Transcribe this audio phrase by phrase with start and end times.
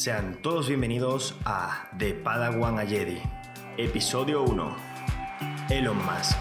[0.00, 3.20] Sean todos bienvenidos a The Padawan a Jedi,
[3.76, 4.76] episodio 1.
[5.68, 6.40] Elon Musk,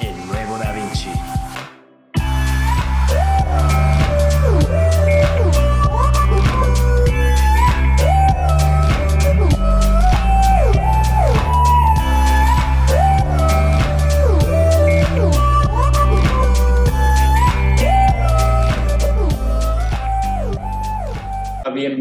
[0.00, 0.56] el nuevo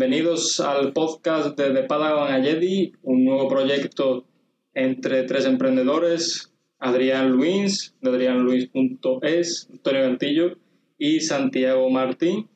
[0.10, 4.25] Bienvenidos al podcast de The Padawan a Jedi, un nuevo proyecto
[4.74, 10.57] entre tres emprendedores, Adrián Luis, de adrianluis.es, Antonio Gantillo
[10.98, 12.50] y Santiago Martín.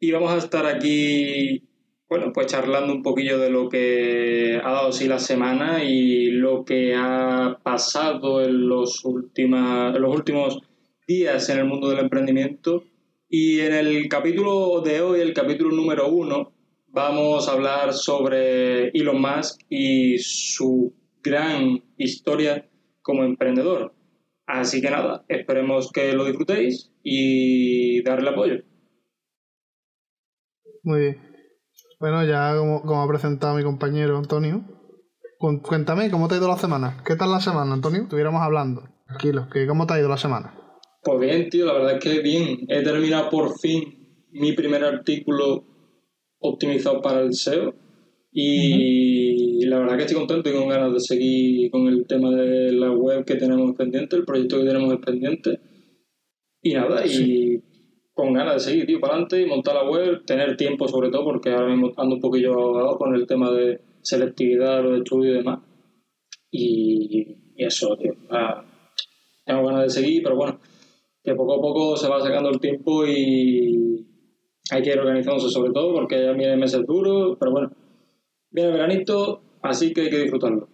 [0.00, 1.62] Y vamos a estar aquí,
[2.08, 6.64] bueno, pues charlando un poquillo de lo que ha dado sí la semana y lo
[6.64, 10.58] que ha pasado en los, última, en los últimos
[11.06, 12.84] días en el mundo del emprendimiento
[13.28, 16.54] y en el capítulo de hoy, el capítulo número uno,
[16.88, 22.68] vamos a hablar sobre Elon Musk y su gran historia
[23.02, 23.94] como emprendedor.
[24.46, 28.62] Así que nada, esperemos que lo disfrutéis y darle apoyo.
[30.82, 31.28] Muy bien.
[32.00, 34.64] Bueno, ya como, ha presentado mi compañero Antonio,
[35.38, 37.02] cuéntame, ¿cómo te ha ido la semana?
[37.04, 38.02] ¿Qué tal la semana, Antonio?
[38.02, 38.88] Estuviéramos hablando.
[39.06, 40.54] Tranquilo, ¿cómo te ha ido la semana?
[41.02, 42.66] Pues bien, tío, la verdad es que bien.
[42.68, 45.64] He terminado por fin mi primer artículo
[46.40, 47.74] optimizado para el SEO
[48.32, 52.72] y la verdad que estoy contento y con ganas de seguir con el tema de
[52.72, 55.60] la web que tenemos pendiente, el proyecto que tenemos pendiente.
[56.62, 57.62] Y nada, y
[58.12, 61.24] con ganas de seguir, tío, para adelante y montar la web, tener tiempo sobre todo,
[61.24, 65.32] porque ahora mismo ando un poquillo ahogado con el tema de selectividad, lo de estudio
[65.32, 65.60] y demás.
[66.50, 68.14] Y, eso, tío.
[69.44, 70.60] tengo ganas de seguir, pero bueno,
[71.22, 74.06] que poco a poco se va sacando el tiempo y
[74.70, 77.70] hay que ir organizándose sobre todo porque ya viene meses duros, pero bueno,
[78.50, 80.68] viene el veranito, así que hay que disfrutarlo.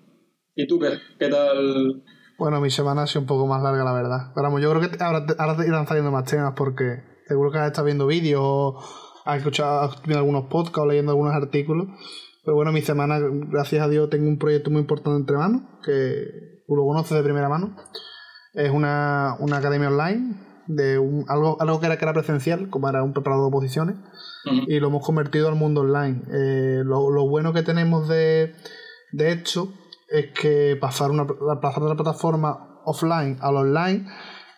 [0.55, 0.91] ¿Y tú qué?
[1.19, 2.03] ¿Qué tal?
[2.39, 4.33] Bueno, mi semana ha sido un poco más larga, la verdad.
[4.35, 7.67] Pero vamos, yo creo que ahora, ahora irán saliendo más temas porque seguro que has
[7.69, 8.79] estado viendo vídeos o
[9.25, 11.89] has escuchado viendo algunos podcasts o leyendo algunos artículos.
[12.45, 16.63] Pero bueno, mi semana, gracias a Dios, tengo un proyecto muy importante entre manos, que
[16.67, 17.77] tú lo conoces de primera mano.
[18.53, 22.89] Es una, una academia online de un, algo, algo que, era, que era presencial, como
[22.89, 23.97] era un preparador de oposiciones,
[24.67, 26.23] y lo hemos convertido al mundo online.
[26.33, 28.55] Eh, lo, lo, bueno que tenemos de,
[29.13, 29.73] de hecho
[30.09, 34.07] es que pasar, una, pasar de la plataforma offline al online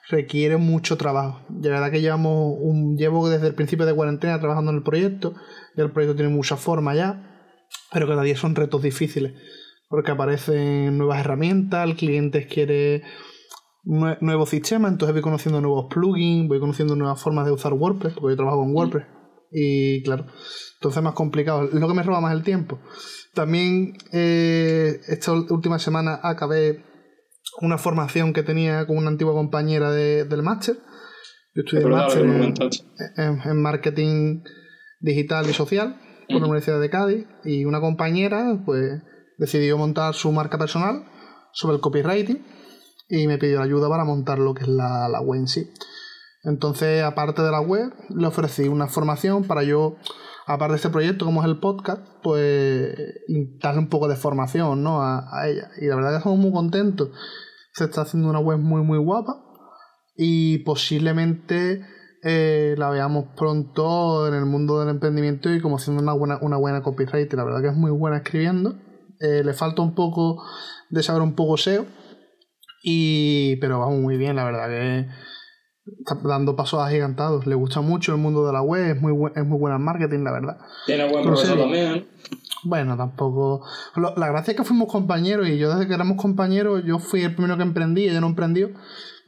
[0.08, 1.44] requiere mucho trabajo.
[1.48, 5.34] De verdad que llevamos un, llevo desde el principio de cuarentena trabajando en el proyecto,
[5.76, 7.52] y el proyecto tiene mucha forma ya,
[7.92, 9.34] pero cada día son retos difíciles,
[9.88, 13.02] porque aparecen nuevas herramientas, el cliente quiere
[13.86, 18.32] nuevo sistema, entonces voy conociendo nuevos plugins, voy conociendo nuevas formas de usar WordPress, porque
[18.32, 19.06] yo trabajo con WordPress.
[19.52, 20.26] Y claro,
[20.74, 21.64] entonces es más complicado.
[21.64, 22.80] Es lo que me roba más el tiempo.
[23.32, 26.84] También eh, esta última semana acabé
[27.60, 30.76] una formación que tenía con una antigua compañera del máster.
[31.54, 32.24] Yo estudié máster
[33.16, 34.42] en, marketing
[35.00, 39.00] digital y social por la Universidad de Cádiz y una compañera pues
[39.38, 41.04] decidió montar su marca personal
[41.52, 42.44] sobre el copywriting
[43.08, 45.70] y me pidió ayuda para montar lo que es la, la web en sí.
[46.46, 49.96] Entonces, aparte de la web, le ofrecí una formación para yo,
[50.46, 52.94] aparte de este proyecto, como es el podcast, pues
[53.60, 55.02] darle un poco de formación ¿no?
[55.02, 55.70] a, ella.
[55.80, 57.10] Y la verdad que estamos muy contentos.
[57.72, 59.42] Se está haciendo una web muy, muy guapa
[60.16, 61.84] y posiblemente
[62.22, 66.58] eh, la veamos pronto en el mundo del emprendimiento y como siendo una buena, una
[66.58, 67.32] buena copyright.
[67.34, 68.76] La verdad que es muy buena escribiendo.
[69.18, 70.44] Eh, le falta un poco
[70.90, 71.86] de saber un poco SEO
[72.82, 75.06] y, pero vamos muy bien, la verdad que
[76.00, 77.46] está dando pasos agigantados.
[77.46, 80.20] Le gusta mucho el mundo de la web, es muy, es muy buena en marketing,
[80.20, 80.58] la verdad.
[80.86, 82.06] Tiene buen profesor también.
[82.64, 83.64] Bueno, tampoco.
[83.94, 87.34] la gracia es que fuimos compañeros y yo desde que éramos compañeros, yo fui el
[87.34, 88.70] primero que emprendí, ella no emprendió.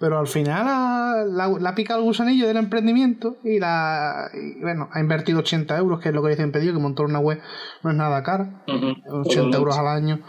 [0.01, 5.41] Pero al final la, la, pica el gusanillo del emprendimiento y la bueno, ha invertido
[5.41, 7.41] 80 euros, que es lo que dicen pedido, que montar una web
[7.83, 8.63] no es nada cara.
[9.09, 10.21] 80 euros al año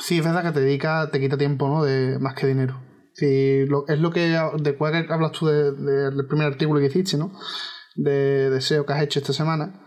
[0.00, 1.84] sí, es verdad que te dedica, te quita tiempo, ¿no?
[1.84, 2.80] De, más que dinero.
[3.14, 7.32] Sí, es lo que, de cuál hablas tú del primer artículo que hiciste, ¿no?
[7.94, 9.80] De deseo que has hecho esta semana.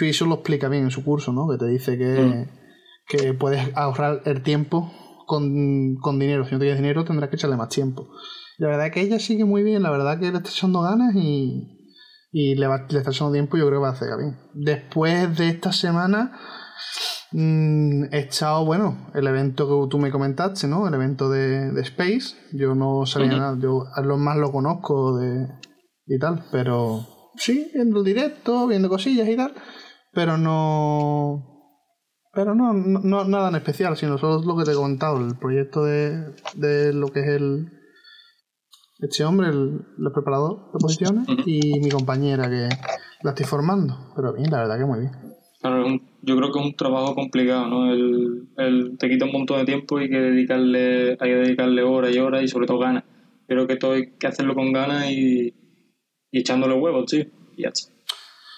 [0.00, 1.48] eso lo explica bien en su curso, ¿no?
[1.48, 2.48] Que te dice que, mm.
[3.06, 4.92] que puedes ahorrar el tiempo
[5.26, 6.44] con, con, dinero.
[6.44, 8.08] Si no tienes dinero, tendrás que echarle más tiempo.
[8.58, 11.14] la verdad es que ella sigue muy bien, la verdad que le está echando ganas
[11.14, 11.78] y,
[12.32, 14.38] y le, le está echando tiempo y yo creo que va a hacer bien.
[14.54, 16.38] Después de esta semana
[17.32, 20.88] Mm, he echado, bueno, el evento que tú me comentaste, ¿no?
[20.88, 22.36] El evento de, de Space.
[22.52, 25.46] Yo no sabía nada, yo a lo más lo conozco de,
[26.06, 27.06] y tal, pero
[27.36, 29.54] sí, viendo el directo, viendo cosillas y tal.
[30.12, 31.46] pero no...
[32.32, 35.82] Pero no, no, nada en especial, sino solo lo que te he contado, el proyecto
[35.82, 37.72] de, de lo que es el,
[39.00, 39.84] este hombre, el,
[40.14, 42.68] preparador de posiciones, y mi compañera que
[43.22, 44.12] la estoy formando.
[44.14, 45.29] Pero bien, la verdad que muy bien.
[45.60, 47.92] Claro, yo creo que es un trabajo complicado, ¿no?
[47.92, 52.14] El, el, te quita un montón de tiempo y que dedicarle, hay que dedicarle horas
[52.14, 53.04] y horas y sobre todo ganas.
[53.46, 55.54] Creo que todo hay que hacerlo con ganas y,
[56.30, 57.92] y echándole huevos, sí, y ya está.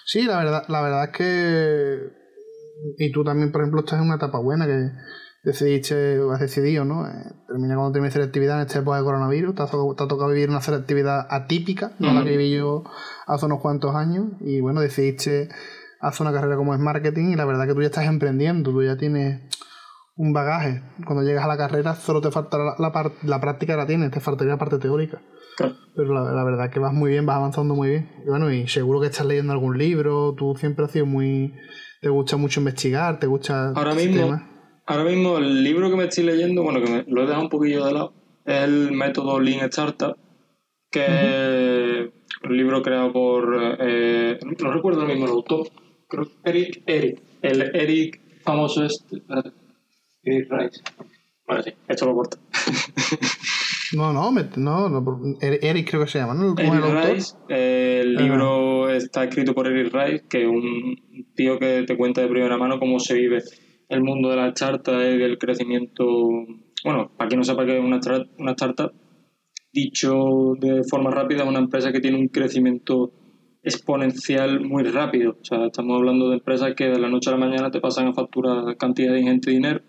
[0.05, 2.23] Sí, la verdad, la verdad es que
[2.97, 4.91] y tú también, por ejemplo, estás en una etapa buena que
[5.43, 7.07] decidiste, o has decidido, ¿no?
[7.07, 7.11] Eh,
[7.47, 11.27] termina cuando termine selectividad en esta época de coronavirus, te ha, tocado, vivir una selectividad
[11.29, 12.83] atípica, no la que viví yo
[13.27, 15.49] hace unos cuantos años, y bueno, decidiste
[16.07, 18.83] hacer una carrera como es marketing y la verdad que tú ya estás emprendiendo, tú
[18.83, 19.41] ya tienes
[20.15, 20.81] un bagaje.
[21.05, 24.19] Cuando llegas a la carrera solo te faltará la, la, la práctica la tienes, te
[24.19, 25.21] faltaría la parte teórica.
[25.95, 28.11] Pero la, la, verdad que vas muy bien, vas avanzando muy bien.
[28.25, 31.53] Y bueno, y seguro que estás leyendo algún libro, tú siempre has sido muy
[32.03, 33.69] te gusta mucho investigar, te gusta...
[33.69, 34.37] Ahora mismo,
[34.85, 37.49] ahora mismo el libro que me estoy leyendo, bueno, que me, lo he dejado un
[37.49, 38.13] poquillo de lado,
[38.45, 40.17] es el método Lean Startup,
[40.91, 42.09] que es
[42.43, 43.77] un libro creado por...
[43.79, 45.67] Eh, no recuerdo el mismo el autor,
[46.13, 49.21] creo Eric, Eric, el Eric famoso este,
[50.23, 50.81] Eric Rice.
[51.47, 52.37] Vale, sí, esto lo corto.
[53.95, 56.55] No, no, no, Eric creo que se llama, ¿no?
[56.57, 60.95] Eric Rice, el libro está escrito por Eric Rice, que es un
[61.35, 63.43] tío que te cuenta de primera mano cómo se vive
[63.89, 66.05] el mundo de la charta y del crecimiento.
[66.83, 67.99] Bueno, para quien no sepa qué es una,
[68.39, 68.93] una startup,
[69.71, 73.11] dicho de forma rápida, es una empresa que tiene un crecimiento
[73.63, 75.37] exponencial muy rápido.
[75.41, 78.07] O sea, estamos hablando de empresas que de la noche a la mañana te pasan
[78.07, 79.81] a facturar cantidad de ingente dinero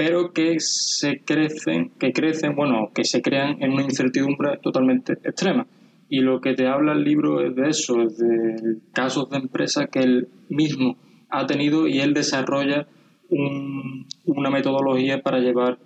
[0.00, 5.66] pero que se crecen, que crecen, bueno, que se crean en una incertidumbre totalmente extrema.
[6.08, 9.88] Y lo que te habla el libro es de eso, es de casos de empresas
[9.92, 10.96] que él mismo
[11.28, 12.88] ha tenido y él desarrolla
[13.28, 15.78] una metodología para llevar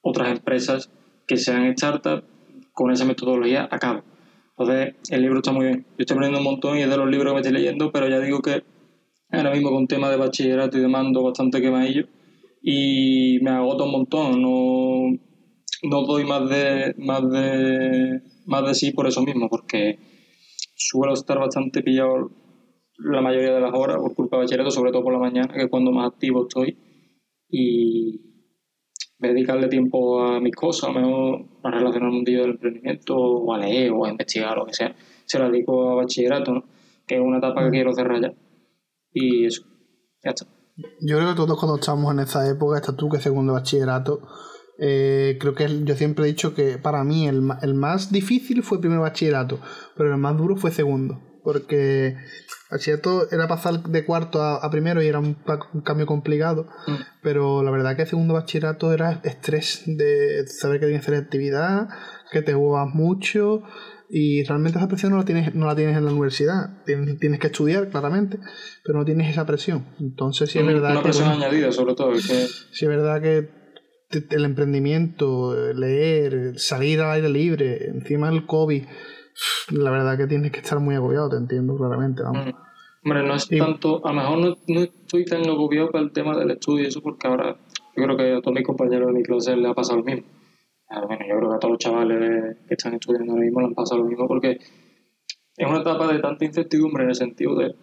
[0.00, 0.90] otras empresas
[1.28, 2.24] que sean startups
[2.72, 4.02] con esa metodología a cabo.
[4.62, 5.84] Entonces, el libro está muy bien.
[5.90, 8.08] Yo estoy aprendiendo un montón y es de los libros que me estoy leyendo, pero
[8.08, 8.62] ya digo que
[9.30, 12.06] ahora mismo con tema de bachillerato y de mando bastante quemadillo
[12.62, 15.18] y me agota un montón, no,
[15.82, 19.98] no doy más de, más, de, más de sí por eso mismo, porque
[20.76, 22.30] suelo estar bastante pillado
[22.98, 25.62] la mayoría de las horas por culpa de bachillerato, sobre todo por la mañana, que
[25.62, 26.76] es cuando más activo estoy,
[29.28, 33.58] dedicarle tiempo a mis cosas, a mejor a relacionar un día del emprendimiento, o a
[33.58, 36.64] leer, o a investigar, lo que sea, se lo dedico a bachillerato,
[37.06, 37.72] que es una etapa que mm.
[37.72, 38.32] quiero cerrar ya.
[39.12, 39.62] Y eso,
[40.24, 40.46] ya está.
[41.00, 44.20] Yo creo que todos cuando estamos en esa época, estás tú que segundo bachillerato,
[44.78, 48.80] eh, creo que yo siempre he dicho que para mí el, el, más difícil fue
[48.80, 49.58] primer bachillerato,
[49.96, 51.20] pero el más duro fue segundo.
[51.44, 52.16] Porque
[52.70, 55.36] bachillerato era pasar de cuarto a, primero y era un,
[55.84, 56.94] cambio complicado, mm.
[57.22, 61.88] pero la verdad que segundo bachillerato era estrés de saber que tienes que hacer actividad,
[62.30, 63.62] que te juegas mucho,
[64.14, 66.82] y realmente esa presión no la tienes, no la tienes en la universidad.
[66.84, 68.38] Tienes, tienes que estudiar, claramente,
[68.84, 69.86] pero no tienes esa presión.
[69.98, 70.90] Entonces, sí es verdad.
[70.90, 72.12] Una presión añadida, sobre todo.
[72.12, 72.20] Que...
[72.20, 73.48] Sí es verdad que
[74.10, 78.84] el emprendimiento, leer, salir al aire libre, encima del COVID,
[79.70, 82.22] la verdad que tienes que estar muy agobiado, te entiendo claramente.
[82.22, 82.46] Vamos.
[82.46, 82.50] Mm.
[83.04, 86.36] Hombre, no es tanto, a lo mejor no, no, estoy tan agobiado para el tema
[86.38, 87.56] del estudio, eso porque ahora
[87.96, 90.24] yo creo que a todos mis compañeros de mi clase les ha pasado lo mismo
[91.00, 93.96] bueno, yo creo que a todos los chavales que están estudiando ahora mismo les pasa
[93.96, 94.58] lo mismo porque
[95.56, 97.74] es una etapa de tanta incertidumbre en el sentido de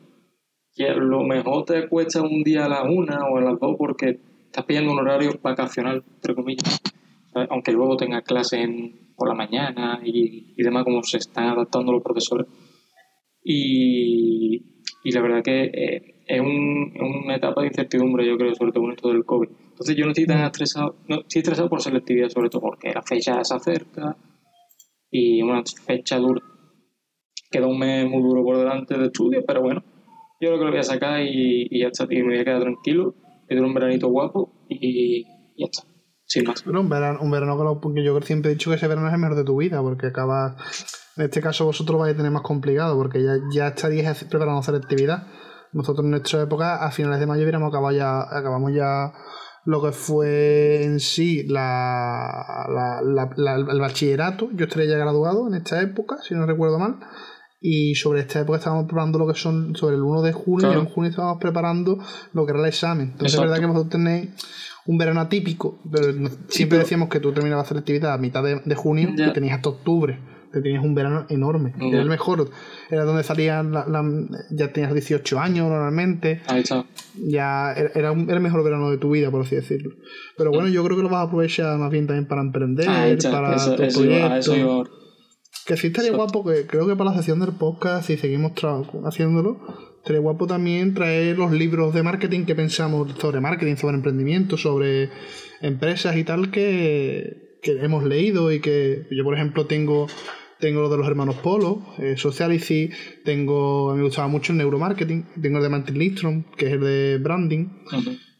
[0.73, 3.75] que a lo mejor te cuesta un día a la una o a las dos
[3.77, 6.81] porque estás pidiendo un horario vacacional, entre comillas,
[7.49, 8.67] aunque luego tengas clases
[9.19, 12.47] por la mañana y, y, demás, como se están adaptando los profesores.
[13.43, 18.71] Y, y la verdad que eh, es, un, una etapa de incertidumbre, yo creo, sobre
[18.71, 19.49] todo con esto del COVID.
[19.71, 23.01] Entonces yo no estoy tan estresado, no, estoy estresado por selectividad sobre todo porque la
[23.01, 24.17] fecha se acerca
[25.11, 26.41] y una fecha dura.
[27.51, 29.83] Queda un mes muy duro por delante de estudio, pero bueno,
[30.39, 32.45] yo creo que lo voy a sacar y, y ya está, y me voy a
[32.45, 33.15] quedar tranquilo,
[33.49, 35.23] me un veranito guapo y,
[35.57, 35.83] ya está.
[36.29, 36.63] Sin más.
[36.63, 39.19] Bueno, un verano, un verano porque yo siempre he dicho que ese verano es el
[39.19, 40.53] mejor de tu vida, porque acabas,
[41.17, 45.25] en este caso vosotros vais a tener más complicado, porque ya, ya estaríais preparando selectividad.
[45.73, 49.11] Nosotros en nuestra época, a finales de mayo, hubiéramos acabado ya, acabamos ya
[49.65, 52.67] lo que fue en sí la,
[52.99, 54.49] el bachillerato.
[54.53, 56.99] Yo estaría ya graduado en esta época, si no recuerdo mal.
[57.59, 60.75] Y sobre esta época estábamos preparando lo que son, sobre el 1 de junio, y
[60.75, 61.97] en junio estábamos preparando
[62.33, 63.09] lo que era el examen.
[63.13, 64.29] Entonces es verdad que vosotros tenéis
[64.85, 66.07] un verano atípico, pero
[66.47, 70.19] siempre decíamos que tú terminabas la selectividad a mitad de, junio y tenías hasta octubre
[70.51, 71.73] te tenías un verano enorme.
[71.79, 72.49] Era el mejor.
[72.89, 73.71] Era donde salían,
[74.51, 76.41] ya tenías 18 años normalmente.
[76.47, 76.85] Ahí está.
[77.15, 79.91] Ya era, el mejor verano de tu vida, por así decirlo.
[80.37, 83.55] Pero bueno, yo creo que lo vas a aprovechar más bien también para emprender, para
[83.55, 84.83] eso, eso
[85.65, 88.53] Que sí estaría guapo, que creo que para la sesión del podcast, si seguimos
[89.05, 89.59] haciéndolo,
[89.99, 95.09] estaría guapo también traer los libros de marketing que pensamos sobre marketing, sobre emprendimiento, sobre
[95.61, 100.07] empresas y tal que, que hemos leído y que yo, por ejemplo, tengo
[100.59, 102.89] tengo lo de los hermanos Polo, eh, Sociality,
[103.23, 107.17] tengo, me gustaba mucho el neuromarketing, tengo el de Martin Lindstrom, que es el de
[107.17, 107.69] branding.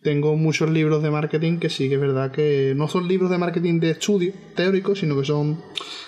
[0.02, 3.38] Tengo muchos libros de marketing que sí que es verdad que no son libros de
[3.38, 5.62] marketing de estudio teórico, sino que son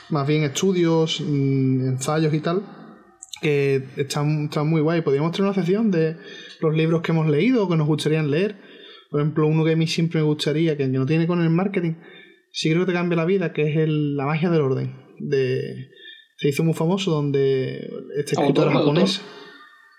[0.09, 2.63] más bien estudios, mm, ensayos y tal,
[3.41, 5.01] que están, están muy guay.
[5.01, 6.17] Podríamos tener una sección de
[6.61, 8.55] los libros que hemos leído o que nos gustaría leer.
[9.09, 11.95] Por ejemplo, uno que a mí siempre me gustaría, que no tiene con el marketing,
[12.51, 15.89] sí creo que te cambia la vida, que es el, La magia del orden, de
[16.41, 19.21] se hizo muy famoso donde este escritor japonés.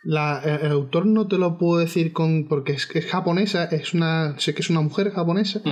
[0.03, 3.95] La, el, autor no te lo puedo decir con porque es que es japonesa, es
[3.95, 5.63] una sé que es una mujer japonesa,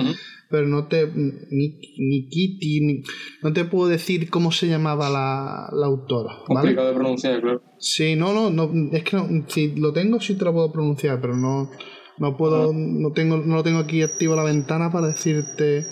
[0.51, 3.03] pero no te ni, ni Kitty
[3.41, 6.39] no te puedo decir cómo se llamaba la, la autora.
[6.45, 7.61] Complicado de pronunciar, claro.
[7.79, 9.17] Sí, no, no, no es que
[9.47, 11.71] si lo tengo sí te lo puedo pronunciar, pero no
[12.17, 15.85] no puedo no tengo no lo tengo aquí activo la ventana para decirte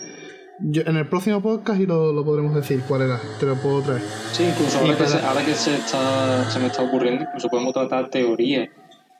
[0.61, 4.01] en el próximo podcast y lo, lo, podremos decir cuál era, te lo puedo traer.
[4.33, 7.73] Sí, incluso ahora, que, se, ahora que se, está, se me está ocurriendo, incluso podemos
[7.73, 8.67] tratar teorías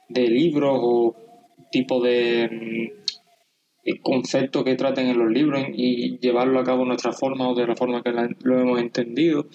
[0.10, 1.16] de libros o
[1.72, 3.09] tipo de mm,
[4.02, 7.68] conceptos que traten en los libros y llevarlo a cabo de nuestra forma o de
[7.68, 8.12] la forma que
[8.44, 9.46] lo hemos entendido.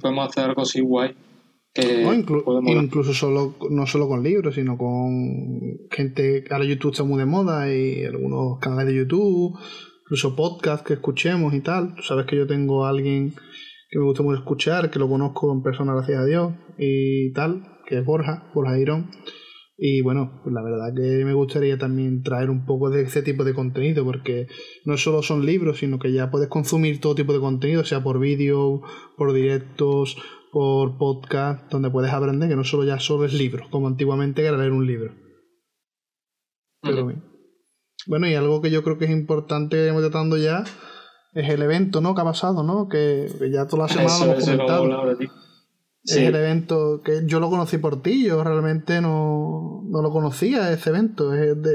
[0.00, 1.14] Podemos hacer algo así guay.
[1.72, 2.02] Que
[2.66, 6.44] incluso solo, no solo con libros, sino con gente.
[6.50, 9.56] Ahora YouTube está muy de moda y algunos canales de YouTube
[10.10, 11.94] incluso podcast que escuchemos y tal.
[11.94, 13.32] Tú sabes que yo tengo a alguien
[13.88, 17.78] que me gusta mucho escuchar, que lo conozco en persona, gracias a Dios, y tal,
[17.86, 19.08] que es Borja, Borja Irón.
[19.82, 23.44] Y bueno, pues la verdad que me gustaría también traer un poco de ese tipo
[23.44, 24.46] de contenido, porque
[24.84, 28.18] no solo son libros, sino que ya puedes consumir todo tipo de contenido, sea por
[28.18, 28.82] vídeo,
[29.16, 30.18] por directos,
[30.52, 34.58] por podcast, donde puedes aprender, que no solo ya solo es libros, como antiguamente era
[34.58, 35.14] leer un libro.
[36.82, 37.24] Pero bien.
[38.06, 40.62] Bueno, y algo que yo creo que es importante que estamos tratando ya
[41.32, 42.14] es el evento, ¿no?
[42.14, 42.86] Que ha pasado, ¿no?
[42.86, 45.16] Que, ya toda la semana lo hemos comentado.
[46.02, 50.72] Es el evento que yo lo conocí por ti, yo realmente no, no lo conocía,
[50.72, 51.30] ese evento.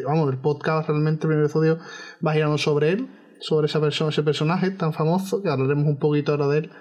[0.06, 1.78] Vamos, el podcast, realmente el primer episodio
[2.26, 3.08] va girando sobre él,
[3.40, 6.72] sobre esa persona, ese personaje tan famoso, que hablaremos un poquito ahora de él.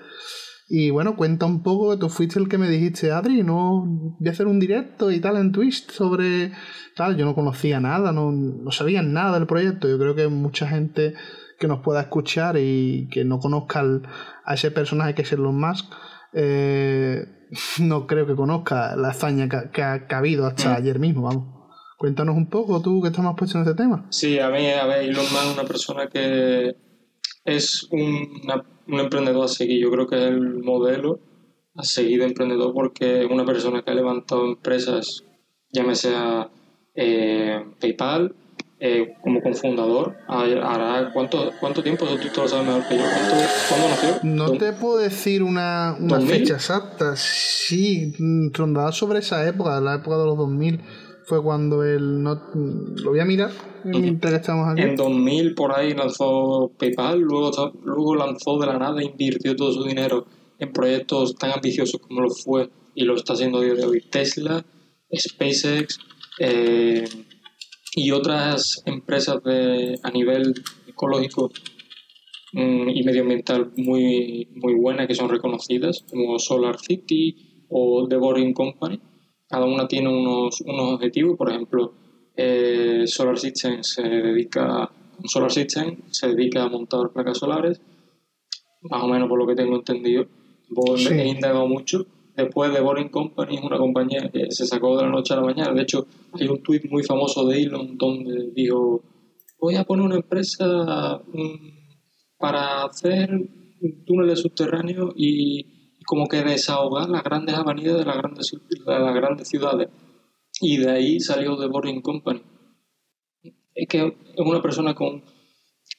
[0.69, 3.85] Y bueno, cuenta un poco que tú fuiste el que me dijiste, Adri, no
[4.19, 6.53] voy a hacer un directo y tal en Twitch sobre
[6.97, 7.17] tal.
[7.17, 9.89] Yo no conocía nada, no, no sabía nada del proyecto.
[9.89, 11.15] Yo creo que mucha gente
[11.59, 13.83] que nos pueda escuchar y que no conozca
[14.45, 15.93] a ese personaje que es Elon Musk,
[16.35, 17.25] eh,
[17.81, 20.77] no creo que conozca la hazaña que, ha, habido hasta mm.
[20.77, 21.55] ayer mismo, vamos.
[21.97, 24.07] Cuéntanos un poco, tú que estás más puesto en ese tema.
[24.11, 26.77] Sí, a mí, a ver, Elon Musk es una persona que
[27.45, 29.81] es una un emprendedor a seguir.
[29.83, 31.21] Yo creo que es el modelo
[31.75, 35.25] a seguir de emprendedor porque es una persona que ha levantado empresas,
[35.71, 36.51] llámese a
[36.95, 38.35] eh, PayPal,
[38.87, 40.15] eh, como cofundador.
[40.29, 42.05] Hará, ¿cuánto, ¿Cuánto tiempo?
[42.05, 43.05] Tú te lo sabes mejor que yo.
[43.71, 44.21] ¿Cuándo nació?
[44.25, 47.17] No te puedo decir una, una fecha exacta.
[47.17, 48.13] Sí,
[48.53, 50.81] rondada sobre esa época, la época de los 2000
[51.25, 53.53] fue cuando él no lo voy a mirar
[53.85, 54.83] mientras estamos aquí.
[54.83, 59.85] En 2000 por ahí lanzó PayPal, luego, luego lanzó de la nada, invirtió todo su
[59.85, 60.27] dinero
[60.59, 64.63] en proyectos tan ambiciosos como lo fue y lo está haciendo hoy de hoy Tesla,
[65.11, 65.99] SpaceX
[66.39, 67.05] eh,
[67.95, 70.55] y otras empresas de, a nivel
[70.87, 71.51] ecológico
[72.53, 78.53] mm, y medioambiental muy, muy buenas que son reconocidas como Solar City o The Boring
[78.53, 79.01] Company
[79.55, 81.93] cada una tiene unos, unos objetivos, por ejemplo,
[82.37, 84.91] eh, Solar System se dedica,
[85.25, 87.81] Solar System se dedica a montar placas solares,
[88.83, 90.27] más o menos por lo que tengo entendido,
[90.97, 91.09] sí.
[91.09, 92.07] he indagado mucho.
[92.37, 95.45] Después de Boring Company es una compañía que se sacó de la noche a la
[95.45, 95.73] mañana.
[95.73, 99.03] De hecho, hay un tweet muy famoso de Elon donde dijo,
[99.61, 103.31] voy a poner una empresa mm, para hacer
[104.05, 109.49] túneles subterráneos y como que desahogar las grandes avenidas de las grandes, de las grandes
[109.49, 109.89] ciudades.
[110.61, 112.43] Y de ahí salió The Boring Company.
[113.75, 115.23] Es que es una persona con,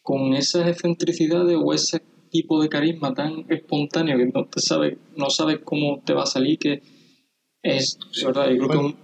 [0.01, 5.29] con esas excentricidades o ese tipo de carisma tan espontáneo que no, te sabe, no
[5.29, 6.82] sabes cómo te va a salir, que
[7.62, 8.96] es, verdad, yo creo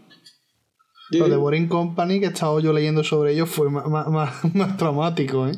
[1.11, 4.55] que Lo de Boring Company, que he estado yo leyendo sobre ellos, fue más, más,
[4.55, 5.53] más traumático, ¿eh?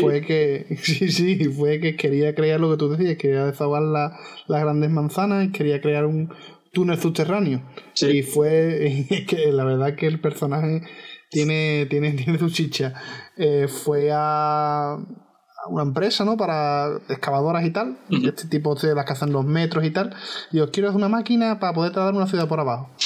[0.00, 4.62] Fue que, sí, sí, fue que quería crear lo que tú decías, quería desahogar las
[4.62, 6.32] grandes manzanas y quería crear un
[6.72, 7.62] túnel subterráneo.
[8.02, 10.82] Y fue que la verdad que el personaje
[11.30, 12.94] tiene, tiene, tiene su chicha.
[13.36, 14.98] Eh, fue a
[15.68, 16.36] una empresa, ¿no?
[16.36, 17.98] Para excavadoras y tal.
[18.10, 20.14] Este tipo de las que hacen los metros y tal.
[20.52, 22.90] Y os quiero hacer una máquina para poder trasladar una ciudad por abajo.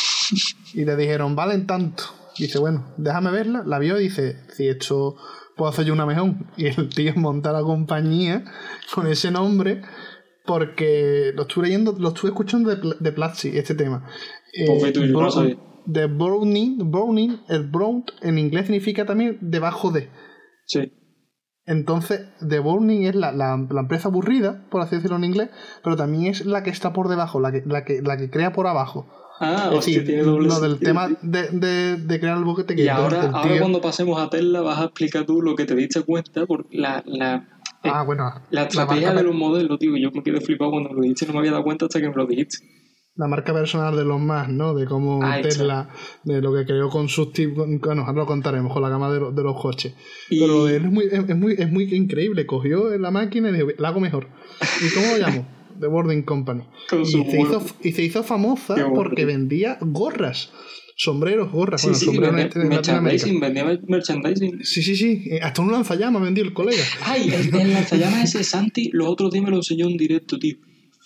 [0.72, 2.04] Y le dijeron, valen tanto.
[2.38, 3.64] dice, bueno, déjame verla.
[3.66, 5.16] La vio y dice, si esto
[5.56, 6.34] puedo hacer yo una mejor.
[6.56, 8.44] Y el tío monta la compañía
[8.94, 9.82] con ese nombre
[10.46, 14.06] porque lo estuve leyendo, lo estuve escuchando de, de Platzi, este tema.
[14.52, 14.66] Eh,
[15.86, 20.08] de Browning, Browning, el Brown en inglés significa también debajo de.
[20.66, 20.92] Sí.
[21.66, 25.50] Entonces, The Burning es la, la, empresa aburrida, por así decirlo en inglés,
[25.84, 28.52] pero también es la que está por debajo, la que, la que, la que crea
[28.52, 29.06] por abajo.
[29.40, 32.82] Ah, es decir, tiene doble lo del tema de, de, de, crear el boquete que
[32.84, 36.02] Y ahora, ahora cuando pasemos a Tesla vas a explicar tú lo que te diste
[36.02, 37.48] cuenta, porque la, la,
[37.84, 41.02] ah, bueno, la estrategia de los modelos, tío, yo me quedé flipado cuando me lo
[41.02, 42.58] dijiste, no me había dado cuenta hasta que me lo dijiste
[43.20, 44.74] la marca personal de los más, ¿no?
[44.74, 45.90] De cómo Tesla,
[46.24, 49.20] de lo que creó con sus tipos, bueno, ahora lo contaremos con la gama de,
[49.32, 49.94] de los coches.
[50.30, 54.00] Pero es muy, es, muy, es muy increíble, cogió la máquina y dijo, la hago
[54.00, 54.28] mejor.
[54.80, 55.46] ¿Y cómo lo llamo?
[55.78, 56.62] The Boarding Company.
[56.92, 60.50] Y se, hizo, y se, hizo, famosa porque vendía gorras.
[60.96, 64.64] Sombreros, gorras, sí, bueno, sombreros vendía, en, merchandising, vendía merchandising.
[64.64, 65.24] Sí, sí, sí.
[65.30, 66.82] Eh, hasta un lanzallamas vendió el colega.
[67.02, 70.56] Ay, el, el lanzallamas ese Santi, los otros días me lo enseñó en directo, tío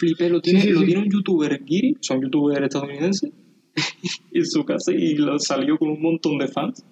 [0.04, 3.32] flipé, lo tiene, lo tiene un youtuber Giri, o sea, un youtuber estadounidense,
[4.32, 6.84] en su casa y lo salió con un montón de fans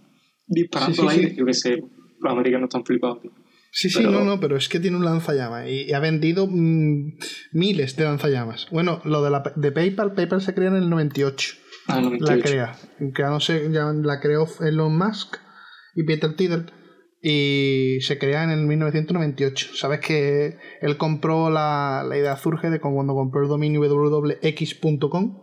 [0.46, 1.34] disparando al aire.
[1.36, 1.76] Yo qué sé,
[2.20, 3.18] los americanos están flipados.
[3.74, 7.16] Sí, sí, no, no, pero es que tiene un lanzallamas y, ha vendido mm,
[7.52, 8.68] miles de lanzallamas.
[8.70, 11.54] Bueno, lo de, la, de PayPal, PayPal se crea en el 98.
[11.88, 12.34] Ah, 98.
[12.34, 12.76] La crea.
[13.14, 15.36] Que no sé, ya la creó Elon Musk
[15.94, 16.66] y Peter Thiel
[17.22, 19.70] y se crea en el 1998.
[19.74, 25.40] Sabes que él compró la, la idea surge de cuando compró el dominio www.x.com,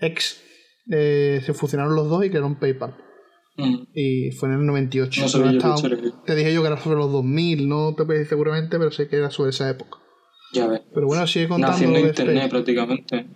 [0.00, 0.42] X,
[0.90, 2.96] eh, se fusionaron los dos y crearon PayPal.
[3.56, 3.76] Mm.
[3.94, 5.26] Y fue en el 98.
[6.26, 9.16] te dije yo que era sobre los 2000, no te pedí seguramente, pero sé que
[9.16, 9.98] era sobre esa época.
[10.52, 10.82] Ya ves.
[10.92, 11.72] Pero bueno, sigue contando.
[11.72, 13.26] Naciendo internet prácticamente.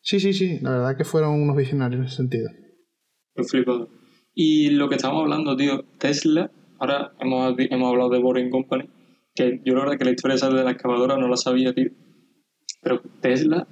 [0.00, 0.60] Sí, sí, sí.
[0.62, 2.48] La verdad que fueron unos visionarios en ese sentido.
[3.46, 3.90] Flipado.
[4.32, 6.50] Y lo que estamos hablando, tío, Tesla
[6.84, 8.84] Ahora hemos, hemos hablado de Boring Company,
[9.34, 11.90] que yo la verdad que la historia esa de la excavadora no la sabía, tío.
[12.82, 13.66] Pero Tesla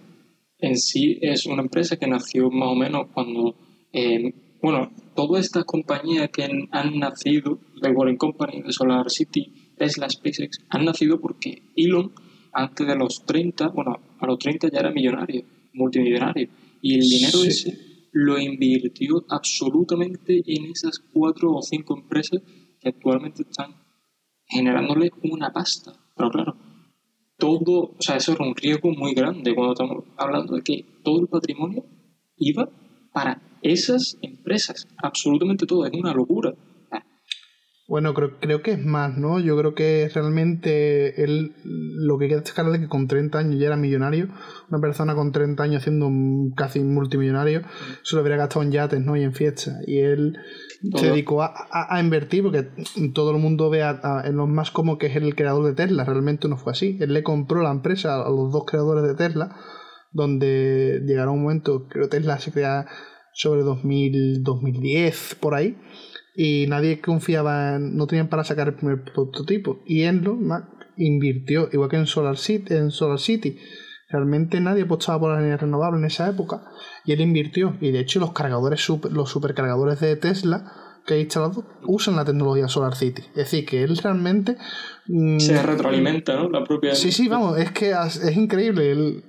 [0.59, 3.55] en sí es una empresa que nació más o menos cuando,
[3.93, 10.09] eh, bueno, todas estas compañías que han nacido, de Boring Company, de Solar City, Tesla,
[10.09, 12.13] SpaceX, han nacido porque Elon,
[12.55, 15.43] antes de los 30, bueno, a los 30 ya era millonario,
[15.75, 16.49] multimillonario.
[16.81, 17.77] Y el dinero ese
[18.13, 22.41] lo invirtió absolutamente en esas cuatro o cinco empresas
[22.83, 23.75] que actualmente están
[24.47, 25.93] generándole una pasta.
[26.17, 26.57] Pero claro,
[27.39, 31.21] todo, o sea, eso era un riesgo muy grande cuando estamos hablando de que todo
[31.21, 31.85] el patrimonio
[32.37, 32.69] iba
[33.13, 34.87] para esas empresas.
[35.03, 36.55] Absolutamente todo, es una locura.
[37.93, 39.39] Bueno, creo, creo que es más, ¿no?
[39.39, 43.67] Yo creo que realmente él, lo que quiere destacar es que con 30 años ya
[43.67, 44.31] era millonario.
[44.71, 46.09] Una persona con 30 años siendo
[46.57, 47.61] casi multimillonario
[48.03, 49.15] se lo habría gastado en yates, ¿no?
[49.15, 49.87] Y en fiestas.
[49.87, 50.39] Y él
[50.97, 52.67] se dedicó a, a, invertir porque
[53.13, 56.07] todo el mundo ve a, en los más como que es el creador de Tesla.
[56.07, 56.97] Realmente no fue así.
[56.99, 59.55] Él le compró la empresa a los dos creadores de Tesla,
[60.13, 62.87] donde llegará un momento, creo que Tesla se crea
[63.35, 65.77] sobre 2000, 2010, por ahí
[66.35, 69.83] y nadie confiaba en, no tenían para sacar el primer prototipo.
[69.87, 70.49] Y Elon
[70.97, 73.59] invirtió igual que en Solar City en Solar City.
[74.09, 76.63] Realmente nadie apostaba por la energía renovable en esa época
[77.05, 77.77] y él invirtió.
[77.81, 80.71] Y de hecho los cargadores super, los supercargadores de Tesla
[81.07, 83.23] que ha instalado usan la tecnología Solar City.
[83.31, 84.57] Es decir que él realmente
[85.07, 86.49] mm, se retroalimenta ¿no?
[86.49, 89.25] la propia sí sí vamos es que es increíble.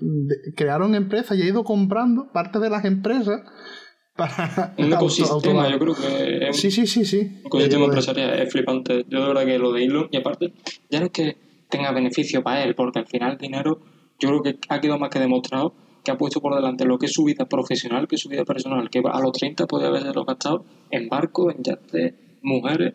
[0.56, 3.42] Crearon empresas y ha ido comprando parte de las empresas
[4.78, 7.17] un ecosistema, yo creo que es sí, sí, sí, sí.
[7.19, 9.06] un ecosistema empresarial es flipante.
[9.10, 10.54] Yo de verdad que lo de Elon, y aparte,
[10.89, 11.38] ya no es que
[11.69, 13.80] tenga beneficio para él, porque al final el dinero,
[14.19, 15.73] yo creo que ha quedado más que demostrado
[16.04, 18.43] que ha puesto por delante lo que es su vida profesional, que es su vida
[18.43, 22.93] personal, que a los 30 puede haberse gastado en barcos, en yates, mujeres,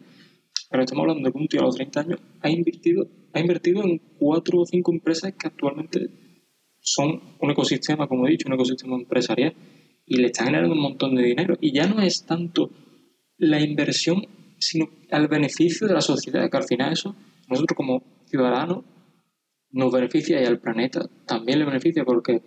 [0.71, 3.99] pero estamos hablando de un tío a los 30 años, ha invertido, ha invertido en
[4.19, 6.11] cuatro o cinco empresas que actualmente
[6.81, 9.55] son un ecosistema, como he dicho, un ecosistema empresarial
[10.09, 11.57] y le está generando un montón de dinero.
[11.61, 12.71] Y ya no es tanto
[13.37, 14.23] la inversión,
[14.59, 17.15] sino al beneficio de la sociedad, que al final eso,
[17.49, 18.85] nosotros como ciudadanos,
[19.71, 22.43] nos beneficia y al planeta también le beneficia porque el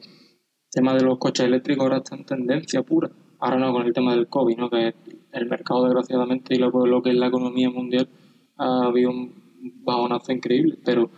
[0.72, 3.12] tema de los coches eléctricos ahora está en tendencia pura.
[3.40, 4.70] Ahora no con el tema del COVID, ¿no?
[4.70, 4.94] que
[5.32, 8.08] el mercado desgraciadamente y lo, que es la economía mundial
[8.58, 9.34] ha habido un
[9.84, 11.10] bajonazo increíble, pero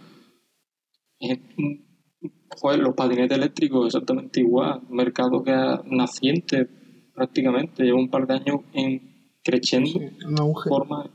[2.61, 5.53] pues los patinetes eléctricos exactamente igual, un mercado que
[5.85, 6.67] naciente
[7.13, 11.09] prácticamente, lleva un par de años en creciendo de forma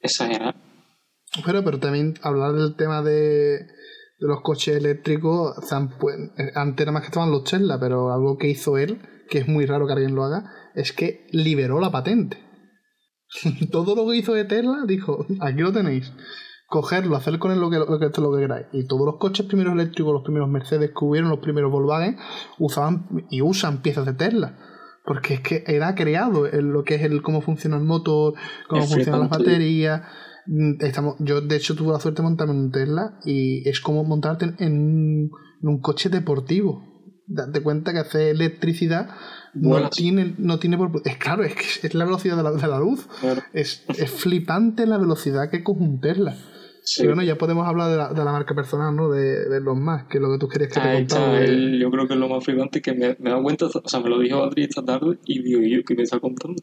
[0.00, 0.54] exagerada.
[1.44, 3.66] Pero, pero también hablar del tema de,
[4.18, 5.54] los coches eléctricos,
[6.54, 9.66] antes era más que estaban los Tesla, pero algo que hizo él, que es muy
[9.66, 12.38] raro que alguien lo haga, es que liberó la patente.
[13.70, 16.12] Todo lo que hizo de Tesla dijo, aquí lo tenéis
[16.66, 18.66] cogerlo, hacer con él lo que, lo que, lo que queráis.
[18.72, 22.16] Y todos los coches primeros eléctricos, los primeros Mercedes que hubieron, los primeros Volkswagen,
[22.58, 24.58] usaban y usan piezas de Tesla.
[25.04, 28.34] Porque es que era creado en lo que es el cómo funciona el motor,
[28.68, 30.02] cómo funcionan las baterías.
[30.46, 33.80] Mm, estamos, yo de hecho tuve la suerte de montarme en un Tesla y es
[33.80, 35.30] como montarte en
[35.62, 36.82] un, coche deportivo.
[37.26, 39.10] Date cuenta que hace electricidad
[39.54, 42.78] no tiene, no tiene Es claro, es que es la velocidad de la, de la
[42.78, 43.06] luz.
[43.52, 46.36] Es, es flipante la velocidad que coge un Tesla.
[46.84, 47.06] Sí.
[47.06, 49.10] bueno, ya podemos hablar de la, de la marca personal, ¿no?
[49.10, 51.46] De, de, los más, que es lo que tú querías que te contara.
[51.46, 54.00] yo creo que es lo más flipante que me, me he dado cuenta, o sea,
[54.00, 56.62] me lo dijo Adri esta tarde y digo, ¿y yo qué me está contando?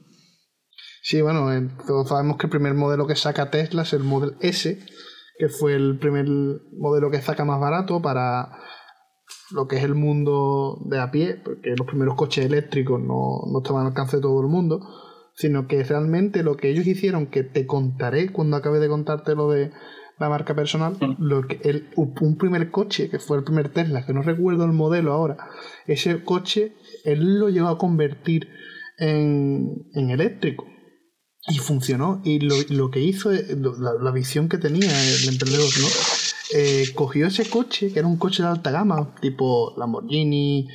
[1.02, 1.50] Sí, bueno,
[1.88, 4.80] todos sabemos que el primer modelo que saca Tesla es el Model S,
[5.40, 6.28] que fue el primer
[6.78, 8.60] modelo que saca más barato para
[9.50, 13.60] lo que es el mundo de a pie, porque los primeros coches eléctricos no, no
[13.60, 14.80] estaban al alcance de todo el mundo,
[15.34, 19.50] sino que realmente lo que ellos hicieron, que te contaré cuando acabe de contarte lo
[19.50, 19.72] de
[20.22, 24.14] la marca personal, lo que el, un primer coche, que fue el primer Tesla, que
[24.14, 25.38] no recuerdo el modelo ahora,
[25.88, 28.48] ese coche él lo llevó a convertir
[28.98, 30.66] en, en eléctrico.
[31.48, 32.22] Y funcionó.
[32.24, 35.88] Y lo, lo que hizo, eh, la, la, visión que tenía el emprendedor, ¿no?
[36.54, 40.68] Eh, cogió ese coche, que era un coche de alta gama, tipo Lamborghini,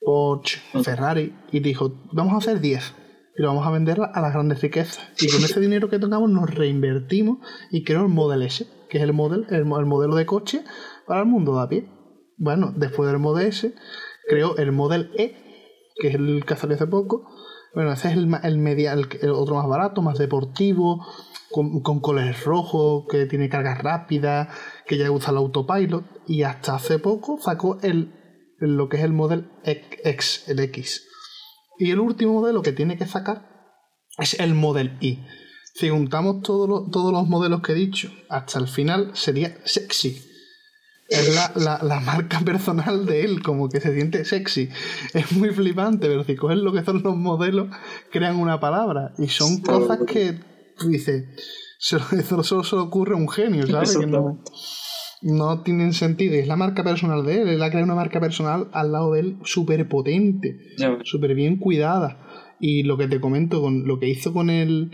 [0.00, 2.94] Porsche, Ferrari, y dijo, vamos a hacer 10
[3.38, 5.00] y lo vamos a vender a las grandes riquezas.
[5.20, 7.38] Y con ese dinero que tengamos nos reinvertimos
[7.70, 10.64] y creó el Model S, que es el, el, modelo de coche
[11.06, 11.88] para el mundo de a pie.
[12.36, 13.74] Bueno, después del Model S,
[14.28, 15.34] creó el Model E,
[15.96, 17.28] que es el que salió hace poco.
[17.74, 21.04] Bueno, ese es el, el, el, otro más barato, más deportivo,
[21.50, 24.48] con, colores rojos, que tiene carga rápida,
[24.86, 26.04] que ya usa el autopilot.
[26.26, 28.14] Y hasta hace poco sacó el,
[28.58, 31.08] lo que es el Model X, el X
[31.78, 33.48] y el último modelo que tiene que sacar
[34.18, 35.24] es el Model I.
[35.78, 40.20] Si juntamos todos los, todos los modelos que he dicho hasta el final, sería sexy.
[41.08, 44.70] Es la, la, marca personal de él, como que se siente sexy.
[45.14, 47.68] Es muy flipante, pero si coges lo que son los modelos,
[48.10, 49.12] crean una palabra.
[49.18, 50.40] Y son cosas que
[50.76, 51.26] tú dices,
[51.78, 53.96] eso solo se le ocurre a un genio, ¿sabes?
[53.96, 54.42] Que no,
[55.22, 56.34] no tienen sentido.
[56.34, 57.48] Y es la marca personal de él.
[57.50, 60.58] Él ha creado una marca personal al lado de él súper potente,
[61.04, 62.56] súper bien cuidada.
[62.58, 64.90] Y lo que te comento, con lo que hizo con el,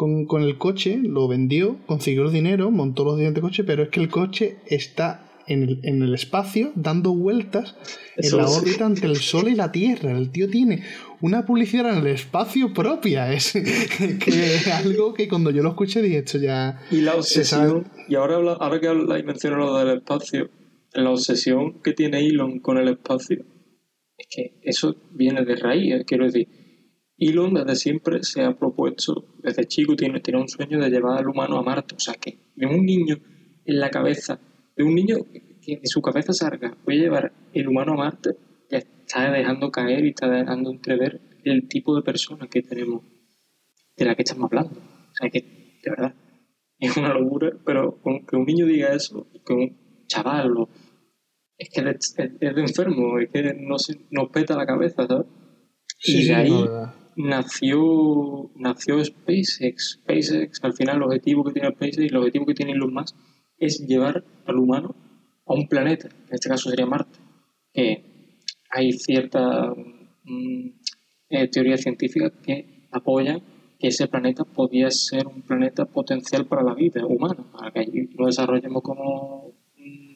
[0.00, 3.82] con, con el coche, lo vendió, consiguió el dinero, montó los dientes de coche, pero
[3.82, 7.76] es que el coche está en el, en el espacio dando vueltas
[8.16, 10.12] en la órbita entre el Sol y la Tierra.
[10.12, 10.84] El tío tiene
[11.20, 13.30] una publicidad en el espacio propia.
[13.30, 13.52] Es
[14.24, 16.80] que algo que cuando yo lo escuché dije esto ya.
[16.90, 17.86] Y la obsesión.
[18.08, 20.48] Y ahora, ahora que habla y menciona lo del espacio,
[20.94, 23.44] la obsesión que tiene Elon con el espacio,
[24.16, 25.92] es que eso viene de raíz.
[25.92, 26.48] Eh, quiero decir,
[27.20, 31.28] Elon desde siempre se ha propuesto, desde chico tiene, tiene un sueño de llevar al
[31.28, 31.94] humano a Marte.
[31.94, 33.16] O sea que de un niño
[33.66, 34.40] en la cabeza,
[34.74, 35.18] de un niño
[35.60, 38.30] que en su cabeza salga, voy a llevar el humano a Marte,
[38.70, 43.04] ya está dejando caer y está dejando entrever el tipo de persona que tenemos,
[43.96, 44.80] de la que estamos hablando.
[44.80, 46.14] O sea, que de verdad
[46.78, 50.54] es una locura, pero que un niño diga eso, que un chaval,
[51.58, 55.26] es que es, de enfermo, es que no se, nos peta la cabeza, ¿sabes?
[56.02, 56.64] y de ahí
[57.16, 60.00] nació, nació SpaceX.
[60.02, 63.14] SpaceX, al final, el objetivo que tiene SpaceX y el objetivo que tienen los más
[63.58, 64.94] es llevar al humano
[65.46, 67.18] a un planeta, en este caso sería Marte,
[67.72, 68.04] que
[68.70, 69.76] hay ciertas
[70.24, 70.68] mm,
[71.28, 73.42] eh, teorías científicas que apoyan
[73.78, 78.08] que ese planeta podía ser un planeta potencial para la vida humana, para que allí
[78.16, 79.54] lo desarrollemos como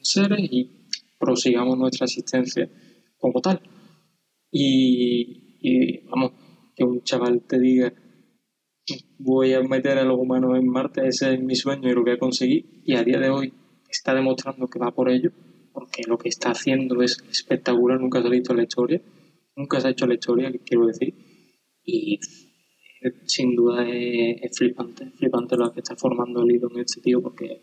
[0.01, 0.87] seres y
[1.19, 2.69] prosigamos nuestra existencia
[3.17, 3.59] como tal.
[4.51, 6.31] Y, y, vamos,
[6.75, 7.93] que un chaval te diga
[9.17, 12.13] voy a meter a los humanos en Marte, ese es mi sueño y lo voy
[12.13, 13.53] a conseguir, y a día de hoy
[13.89, 15.31] está demostrando que va por ello,
[15.73, 19.01] porque lo que está haciendo es espectacular, nunca se ha visto en la historia,
[19.55, 21.13] nunca se ha hecho la historia, quiero decir,
[21.83, 22.19] y
[23.01, 27.61] eh, sin duda es, flipante, flipante lo que está formando el en este tío, porque,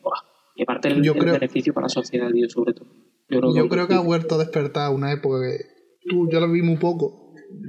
[0.56, 2.88] y aparte el, beneficio para la sociedad, tío, sobre todo.
[3.28, 5.64] Yo creo, que, ha vuelto a despertar una época que
[6.06, 7.21] tú, yo lo vi muy poco,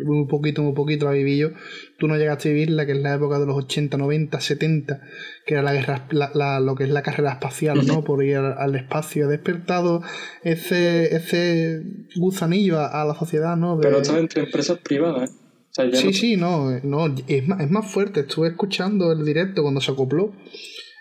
[0.06, 1.50] muy poquito, muy poquito la viví yo.
[1.98, 5.02] Tú no llegaste a vivirla, que es la época de los 80, 90, 70,
[5.46, 8.04] que era la guerra, la, lo que es la carrera espacial, ¿no?
[8.04, 9.26] Por ir al, espacio.
[9.26, 10.02] Ha despertado
[10.44, 11.82] ese, ese
[12.16, 13.78] gusanillo a, la sociedad, ¿no?
[13.82, 15.92] Pero está entre empresas privadas, ¿eh?
[15.94, 18.22] sí, sí, no, no es, más, es más fuerte.
[18.22, 20.34] Estuve escuchando el directo cuando se acopló.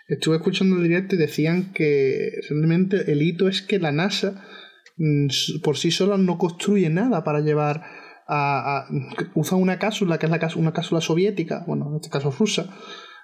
[0.07, 4.43] Estuve escuchando el directo y decían que realmente el hito es que la NASA
[4.97, 5.27] mm,
[5.63, 7.83] por sí sola no construye nada para llevar
[8.27, 8.85] a,
[9.35, 12.69] usa una cápsula que es la, una cápsula soviética, bueno, en este caso rusa,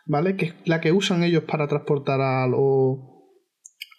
[0.06, 0.36] ¿vale?
[0.36, 3.10] Que es la que usan ellos para transportar a los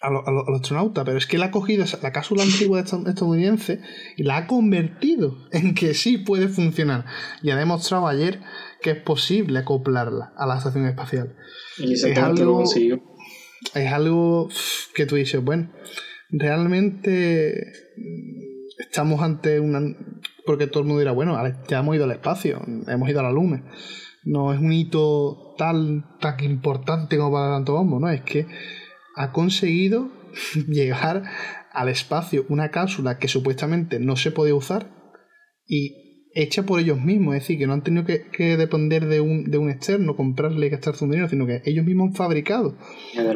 [0.01, 3.81] a, los astronautas, pero es que él ha cogido la cápsula antigua estadounidense
[4.17, 7.05] y la ha convertido en que sí puede funcionar.
[7.43, 8.41] Y ha demostrado ayer
[8.81, 11.35] que es posible acoplarla a la estación espacial.
[11.77, 14.49] Y es algo, es algo
[14.95, 15.71] que tú dices, bueno,
[16.29, 17.71] realmente
[18.79, 19.79] estamos ante una...
[20.45, 23.31] Porque todo el mundo dirá, bueno, ya hemos ido al espacio, hemos ido a la
[23.31, 23.63] luna.
[24.23, 28.09] No es un hito tan, tan importante como para tanto bombo, ¿no?
[28.09, 28.47] Es que
[29.15, 30.09] ha conseguido
[30.67, 31.23] llegar
[31.71, 34.91] al espacio una cápsula que supuestamente no se podía usar
[35.67, 39.45] y hecha por ellos mismos, es decir, que no han tenido que, depender de un,
[39.45, 42.77] de un, externo, comprarle y gastar su dinero, sino que ellos mismos han fabricado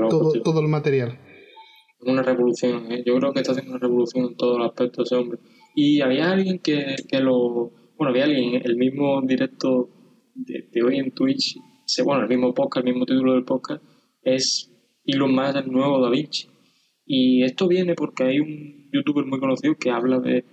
[0.10, 1.20] todo, todo, el material.
[2.02, 3.04] Una revolución, ¿eh?
[3.06, 5.40] yo creo que está haciendo una revolución en todos los aspectos ese hombre.
[5.76, 7.72] Y había alguien que, que lo...
[7.98, 9.90] Bueno, había alguien, el mismo directo
[10.34, 11.58] de, hoy en Twitch,
[12.04, 13.84] bueno, el mismo podcast, el mismo título del podcast,
[14.24, 14.72] es
[15.06, 16.48] lo más el nuevo Da Vinci.
[17.06, 20.44] Y esto viene porque hay un youtuber muy conocido que habla de,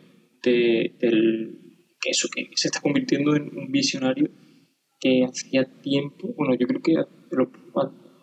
[0.43, 1.59] de del,
[2.01, 4.29] que eso, que se está convirtiendo en un visionario
[5.01, 6.95] que hacía tiempo, bueno, yo creo que
[7.31, 7.49] los,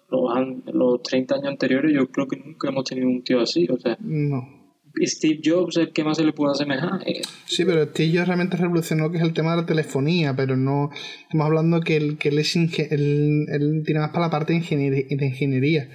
[0.09, 3.77] los, los 30 años anteriores yo creo que nunca hemos tenido un tío así, o
[3.77, 4.58] sea, no.
[5.03, 7.03] Steve Jobs, ¿qué más se le puede asemejar?
[7.45, 10.89] Sí, pero Steve Jobs realmente revolucionó que es el tema de la telefonía, pero no
[11.23, 15.89] estamos hablando que él, que él, es él, tiene más para la parte de ingeniería.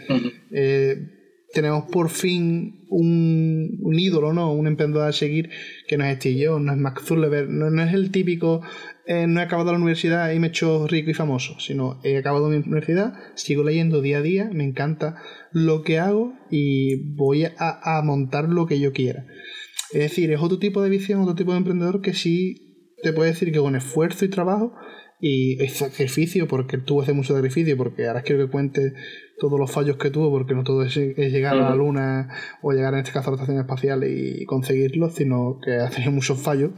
[0.50, 1.23] Eh,
[1.54, 4.52] tenemos por fin un, ídolo, ¿no?
[4.52, 5.50] Un emprendedor a seguir
[5.88, 8.60] que no es Steve Jobs, no es Max no, no es el típico
[9.06, 12.16] eh, no he acabado la universidad y me he hecho rico y famoso, sino he
[12.16, 15.16] acabado mi universidad, sigo leyendo día a día, me encanta
[15.52, 19.26] lo que hago y voy a, montar lo que yo quiera.
[19.92, 23.30] Es decir, es otro tipo de visión, otro tipo de emprendedor que sí te puede
[23.30, 24.74] decir que con esfuerzo y trabajo
[25.20, 28.94] y sacrificio, porque tuvo hace mucho sacrificio, porque ahora quiero que cuente
[29.38, 32.28] todos los fallos que tuvo, porque no todo es, llegar a la luna
[32.62, 36.12] o llegar en este caso a la estación espacial y conseguirlo, sino que ha tenido
[36.12, 36.70] muchos fallos.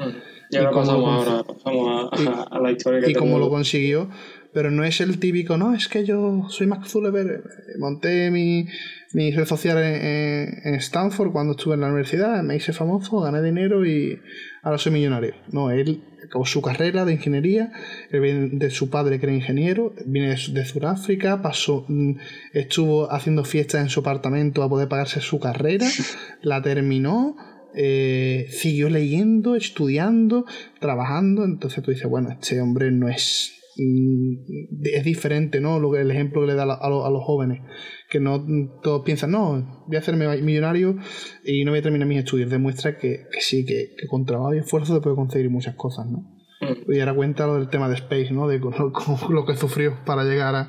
[0.50, 2.10] Y ahora pasamos, ahora, pasamos
[2.50, 4.08] a, la historia que Y cómo lo consiguió,
[4.52, 7.42] pero no es el típico, no, es que yo soy Max Zuckerberg,
[7.78, 8.66] monté mi,
[9.12, 13.84] mi red social en, Stanford cuando estuve en la universidad, me hice famoso, gané dinero
[13.84, 14.20] y
[14.66, 15.34] ahora soy millonario.
[15.52, 17.70] No, él acabó su carrera de ingeniería,
[18.10, 22.16] él viene de su padre que era ingeniero, viene de, Sudáfrica, pasó, mm,
[22.52, 25.86] estuvo haciendo fiestas en su apartamento a poder pagarse su carrera,
[26.42, 27.36] la terminó
[27.76, 30.46] eh, siguió leyendo, estudiando,
[30.80, 31.44] trabajando.
[31.44, 33.52] Entonces tú dices, bueno, este hombre no es.
[33.76, 34.34] Mm,
[34.82, 35.78] es diferente, ¿no?
[35.78, 37.60] Lo que, el ejemplo que le da a, los jóvenes.
[38.08, 38.44] Que no
[38.82, 40.96] todos piensan, no, voy a hacerme millonario
[41.44, 42.50] y no voy a terminar mis estudios.
[42.50, 46.18] Demuestra que, sí, que, con trabajo y esfuerzo se puede conseguir muchas cosas, ¿no?
[46.60, 46.92] Mm.
[46.92, 48.46] Y ahora cuenta lo del tema de Space, ¿no?
[48.46, 50.68] De lo, que sufrió para llegar a,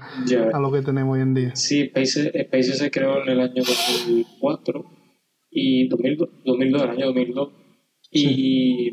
[0.53, 1.55] a, lo que tenemos hoy en día.
[1.55, 4.85] Sí, Space, Space se creó en el año 2004
[5.51, 7.49] y 2002, 2002 el año 2002
[8.11, 8.87] y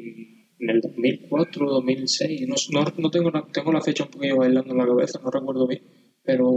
[0.58, 4.78] en el 2004, 2006, no, no, no, tengo, tengo la fecha un poquillo bailando en
[4.78, 5.82] la cabeza, no recuerdo bien,
[6.22, 6.50] pero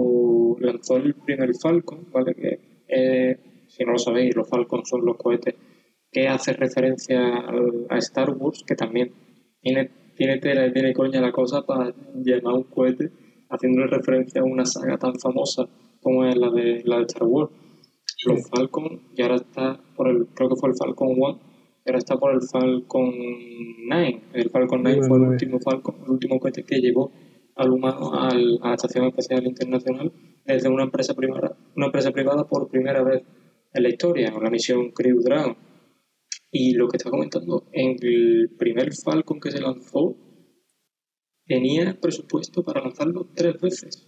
[0.59, 2.35] lanzó el primer Falcon, ¿vale?
[2.35, 5.55] Que eh, si no lo sabéis, los Falcon son los cohetes
[6.11, 7.19] que hace referencia
[7.89, 9.11] a Star Wars, que también
[9.61, 13.11] tiene, tiene tela y tiene coña la cosa para llamar un cohete
[13.49, 15.67] haciendo referencia a una saga tan famosa
[16.01, 17.51] como es la de, la de Star Wars
[18.25, 21.39] los Falcon y ahora está por el, creo que fue el Falcon 1,
[21.85, 23.13] y ahora está por el Falcon
[23.87, 24.21] 9.
[24.33, 27.11] El Falcon 9 fue el último Falcon, el último cohete que llevó
[27.57, 30.11] al humano a la Estación Espacial Internacional
[30.45, 33.23] desde una empresa privada, una empresa privada por primera vez
[33.73, 35.57] en la historia, en la misión Crew Dragon.
[36.51, 40.15] Y lo que está comentando, en el primer Falcon que se lanzó,
[41.45, 44.07] tenía presupuesto para lanzarlo tres veces,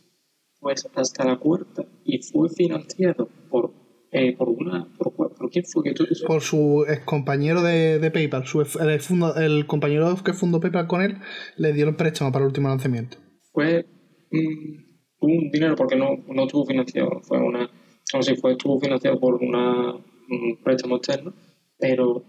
[0.60, 3.74] pues hasta la cuarta, y fue financiado por
[4.12, 5.14] eh, por una por,
[5.52, 8.48] quién fue que tú por su ex compañero de, de PayPal.
[8.48, 11.20] Su, el, el, compañero que fundó PayPal con él
[11.58, 13.18] le dio el préstamo para el último lanzamiento
[13.66, 17.70] fue un dinero porque no, no tuvo financiado fue una
[18.14, 21.34] o sea, fue estuvo financiado por una, un préstamo externo
[21.78, 22.24] pero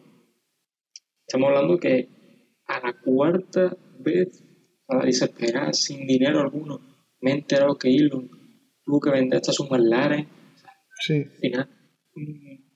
[1.27, 2.21] estamos hablando que
[2.71, 4.45] a la cuarta vez,
[4.89, 6.81] a desesperar, sin dinero alguno,
[7.21, 8.31] me he enterado que Elon
[8.85, 10.29] tuvo que vender hasta sus McLaren.
[11.01, 11.15] Sí.
[11.15, 11.69] Al final,
[12.15, 12.71] mm,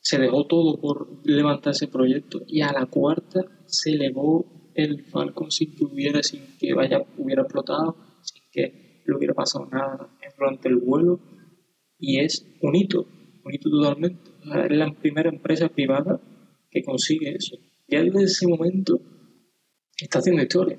[0.00, 5.50] se dejó todo por levantar ese proyecto y a la cuarta se elevó el Falcon
[5.50, 10.08] sin que hubiera, sin que vaya, hubiera explotado, sin que le hubiera pasado nada
[10.38, 11.20] durante el vuelo
[11.98, 13.06] y es un hito,
[13.44, 14.30] un hito totalmente.
[14.42, 16.20] O sea, es la primera empresa privada
[16.70, 17.56] que consigue eso.
[17.88, 19.00] Ya desde ese momento
[20.00, 20.78] está haciendo historia.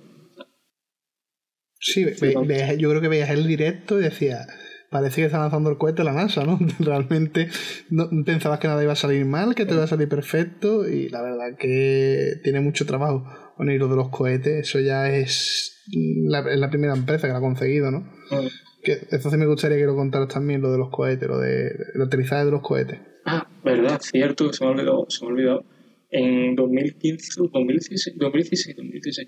[1.79, 2.15] Sí, ve-
[2.47, 4.45] ve- yo creo que veías el directo y decía,
[4.89, 6.59] parece que está lanzando el cohete la NASA, ¿no?
[6.79, 7.49] Realmente
[7.89, 11.09] no pensabas que nada iba a salir mal, que todo iba a salir perfecto y
[11.09, 13.25] la verdad que tiene mucho trabajo.
[13.57, 17.33] Bueno, y lo de los cohetes, eso ya es la, es la primera empresa que
[17.33, 18.01] lo ha conseguido, ¿no?
[18.01, 18.47] Mm.
[18.83, 22.01] Que sí me gustaría que lo contaras también, lo de los cohetes, lo de el
[22.01, 22.99] aterrizaje de los cohetes.
[23.25, 25.05] Ah, verdad, cierto, se me ha olvidado.
[25.09, 25.65] Se me ha olvidado.
[26.09, 29.27] En 2015, 2016, 2016, 2016.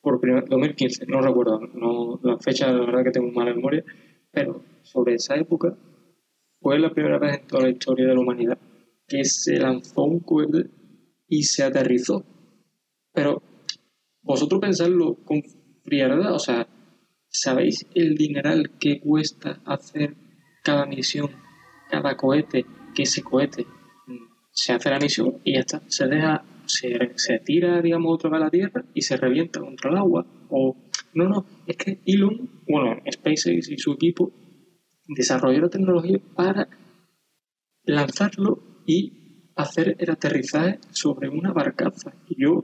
[0.00, 3.84] Por primera, 2015, no recuerdo, no, la fecha la verdad que tengo mala memoria,
[4.30, 5.76] pero sobre esa época
[6.60, 8.58] fue la primera vez en toda la historia de la humanidad
[9.08, 10.70] que se lanzó un cohete
[11.28, 12.24] y se aterrizó.
[13.16, 13.42] Pero
[14.20, 15.42] vosotros pensadlo con
[15.82, 16.68] frialdad, o sea,
[17.28, 20.14] ¿sabéis el dineral que cuesta hacer
[20.62, 21.30] cada misión,
[21.88, 22.66] cada cohete?
[22.94, 27.38] Que ese cohete mm, se hace la misión y ya está, se deja, se, se
[27.38, 30.26] tira, digamos, otra vez a la Tierra y se revienta contra el agua.
[30.50, 30.76] O
[31.14, 34.30] no, no, es que Elon, bueno, SpaceX y su equipo
[35.08, 36.68] desarrolló la tecnología para
[37.84, 42.12] lanzarlo y hacer el aterrizaje sobre una barcaza.
[42.28, 42.62] Y yo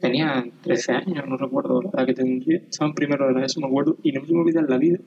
[0.00, 3.60] tenía 13 años, no recuerdo la edad que tendría, estaba en primero de la ESO,
[3.60, 4.98] me acuerdo, y no me olvidar en la vida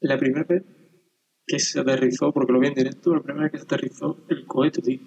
[0.00, 0.62] la primera vez
[1.46, 4.44] que se aterrizó, porque lo vi en directo, la primera vez que se aterrizó el
[4.46, 4.98] cohete, tío.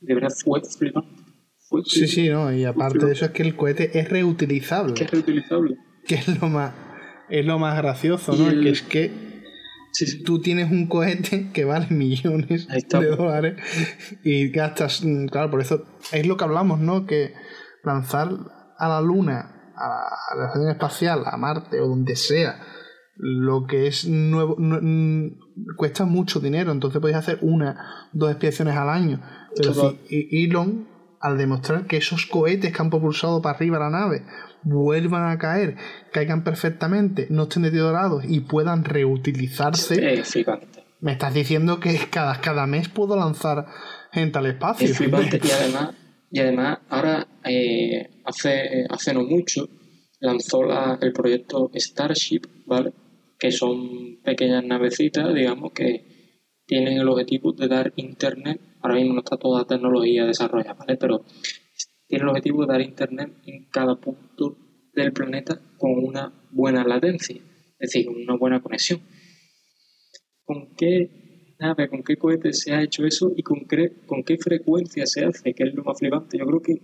[0.00, 1.22] De verdad fue flipante.
[1.68, 2.52] Fue Sí, sí, ¿no?
[2.52, 5.76] Y aparte de eso es que el cohete es reutilizable, Que es reutilizable.
[6.06, 6.74] que es lo más,
[7.30, 8.50] es lo más gracioso, Y ¿no?
[8.50, 9.10] el- Que es que
[9.92, 10.22] Sí, sí.
[10.24, 13.54] tú tienes un cohete que vale millones de dólares
[14.24, 17.06] y gastas, mm, claro, por eso es lo que hablamos, ¿no?
[17.06, 17.32] Que
[17.84, 18.28] lanzar
[18.78, 22.60] a la Luna, a la estación espacial, a Marte o donde sea,
[23.16, 28.76] lo que es nuevo, nu- mm, cuesta mucho dinero, entonces podéis hacer una, dos expediciones
[28.76, 29.20] al año.
[29.56, 29.72] Pero
[30.08, 30.88] si Elon,
[31.20, 34.24] al demostrar que esos cohetes que han propulsado para arriba la nave
[34.64, 35.76] vuelvan a caer,
[36.12, 40.28] caigan perfectamente, no estén deteriorados y puedan reutilizarse, Es
[41.00, 43.66] me estás diciendo que cada, cada mes puedo lanzar
[44.12, 44.86] gente al espacio.
[44.86, 45.90] Es flipante y además,
[46.34, 49.68] y además ahora eh, hace, hace no mucho
[50.18, 52.92] lanzó la- el proyecto Starship, ¿vale?
[53.38, 55.90] Que son pequeñas navecitas, digamos, que
[56.66, 58.60] tienen el objetivo de dar internet.
[58.80, 60.96] Ahora mismo no está toda la tecnología desarrollada, ¿vale?
[60.96, 61.24] Pero
[62.08, 64.56] tiene el objetivo de dar internet en cada punto
[64.92, 69.00] del planeta con una buena latencia, es decir, una buena conexión.
[70.44, 71.23] ¿Con qué
[71.58, 75.24] nave, con qué cohete se ha hecho eso y con qué, con qué frecuencia se
[75.24, 75.54] hace?
[75.54, 76.38] Que es lo más flipante.
[76.38, 76.80] Yo creo que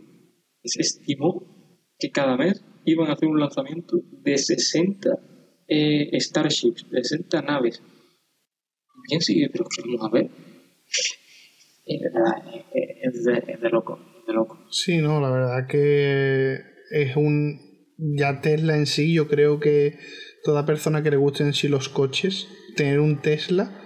[0.64, 5.10] se estimó que cada mes iban a hacer un lanzamiento de 60
[5.68, 7.82] eh, Starships, de 60 naves.
[9.08, 10.30] Bien, sí, pero vamos a ver.
[11.86, 14.66] Es, de, es de loco, de loco.
[14.70, 17.68] Sí, no, la verdad que es un...
[18.16, 19.98] Ya Tesla en sí, yo creo que
[20.42, 23.76] toda persona que le gusten en sí los coches, tener un Tesla,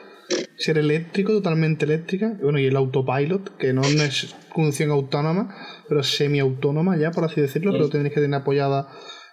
[0.56, 5.54] ser eléctrico, totalmente eléctrica, bueno, y el autopilot, que no es conducción autónoma,
[5.88, 7.78] pero semiautónoma ya, por así decirlo, Sí.
[7.78, 8.88] pero tendréis que tener apoyada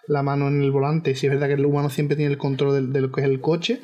[0.08, 1.16] la mano en el volante.
[1.16, 3.40] Si es verdad que el humano siempre tiene el control de, lo que es el
[3.40, 3.80] coche,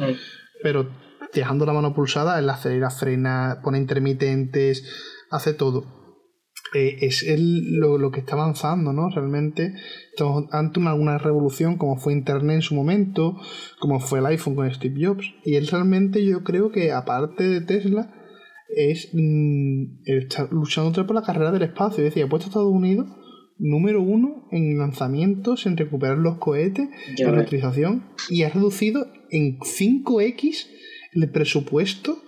[0.63, 0.89] pero
[1.34, 4.84] dejando la mano pulsada, él acelera, frena, pone intermitentes,
[5.30, 6.07] hace todo.
[6.73, 9.10] Eh, es el, lo, lo que está avanzando, ¿no?
[9.10, 9.73] Realmente
[10.12, 13.38] estamos ante una, una revolución como fue Internet en su momento,
[13.80, 15.34] como fue el iPhone con Steve Jobs.
[15.45, 18.13] Y él realmente yo creo que aparte de Tesla,
[18.69, 22.03] es mm, está luchando otra por la carrera del espacio.
[22.03, 23.08] Es decir, ha puesto a Estados Unidos
[23.58, 29.60] número uno en lanzamientos, en recuperar los cohetes, Ya en reutilización, y ha reducido en
[29.60, 30.67] 5x
[31.13, 32.19] el presupuesto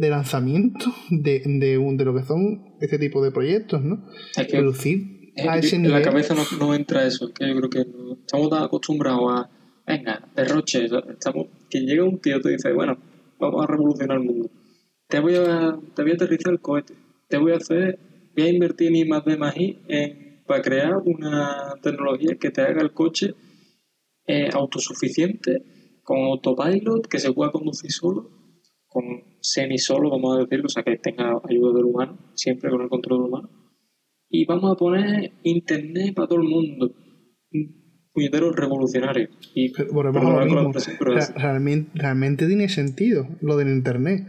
[0.00, 4.06] de lanzamiento de, de, un- de lo que son este tipo de proyectos, ¿no?
[4.36, 5.98] Es que Reducir es a ese en nivel.
[5.98, 9.22] la cabeza no, no entra eso, es que yo creo que no- estamos tan acostumbrados
[9.32, 9.50] a,
[9.86, 12.96] venga, derroche, estamos, que llega un tío y te dice, bueno,
[13.38, 14.50] vamos a revolucionar el mundo.
[15.08, 16.94] Te voy a, te voy a aterrizar el cohete,
[17.28, 17.98] te voy a hacer,
[18.36, 22.50] voy a invertir en I más D más I en- para crear una tecnología que
[22.50, 23.34] te haga el coche
[24.26, 25.62] eh, autosuficiente,
[26.02, 28.30] con autopilot, que se pueda conducir solo,
[28.88, 29.04] con
[29.40, 32.88] semi solo, vamos a decirlo, o sea, que tenga ayuda del humano, siempre con el
[32.88, 33.50] control humano
[34.28, 36.92] y vamos a poner internet para todo el mundo.
[37.52, 37.80] un
[38.12, 39.28] puñetero revolucionario.
[39.54, 39.72] Y
[40.32, 40.72] a la mismo.
[41.36, 44.26] realmente, realmente tiene sentido lo del internet.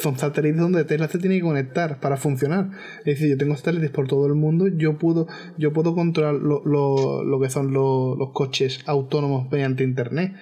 [0.00, 2.70] Son satélites donde Tesla se tiene que conectar para funcionar.
[3.00, 6.62] Es decir, yo tengo satélites por todo el mundo, yo puedo, yo puedo controlar lo,
[6.64, 10.32] lo- lo que son lo- los coches autónomos mediante internet.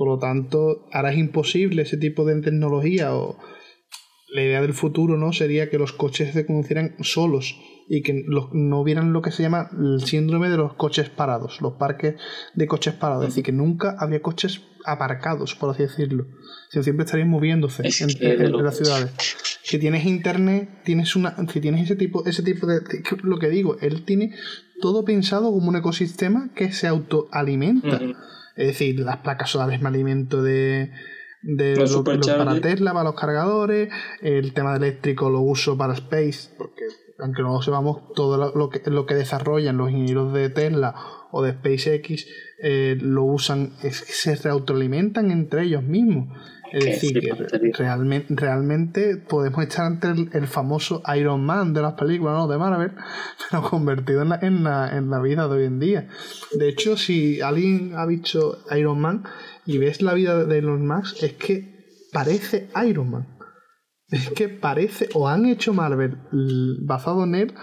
[0.00, 3.36] Por lo tanto, ahora es imposible ese tipo de tecnología o
[4.34, 7.54] la idea del futuro no sería que los coches se conducieran solos
[7.86, 11.60] y que los- no hubieran lo que se llama el síndrome de los coches parados,
[11.60, 12.14] los parques
[12.54, 13.24] de coches parados.
[13.24, 16.24] Es decir, que nunca había coches aparcados, por así decirlo.
[16.70, 19.10] Sino siempre estarían moviéndose Es entre las ciudades.
[19.62, 21.36] Si tienes internet, tienes una.
[21.52, 22.80] Si tienes ese tipo, ese tipo de.
[23.22, 24.32] Lo que digo, él tiene
[24.80, 28.00] todo pensado como un ecosistema que se autoalimenta.
[28.60, 30.90] Es decir, las placas solares me alimento de,
[31.42, 32.44] de Los lo- lo superchargers.
[32.46, 33.88] para Tesla, para los cargadores,
[34.20, 36.84] el tema eléctrico lo uso para Space, porque
[37.18, 40.94] aunque no lo sepamos, todo lo, lo que, lo que desarrollan los ingenieros de Tesla
[41.32, 42.26] o de SpaceX
[42.62, 46.28] eh, lo usan, es que se reautoalimentan entre ellos mismos.
[46.72, 51.94] Es decir, que realmente, realmente podemos estar ante el, el famoso Iron Man de las
[51.94, 52.48] películas ¿no?
[52.48, 52.92] de Marvel,
[53.50, 56.08] pero convertido en la, en, la, en la vida de hoy en día.
[56.52, 59.24] De hecho, si alguien ha visto Iron Man
[59.66, 61.80] y ves la vida de Elon Musk, es que
[62.12, 63.38] parece Iron Man.
[64.08, 66.18] Es que parece, o han hecho Marvel
[66.82, 67.54] basado en él,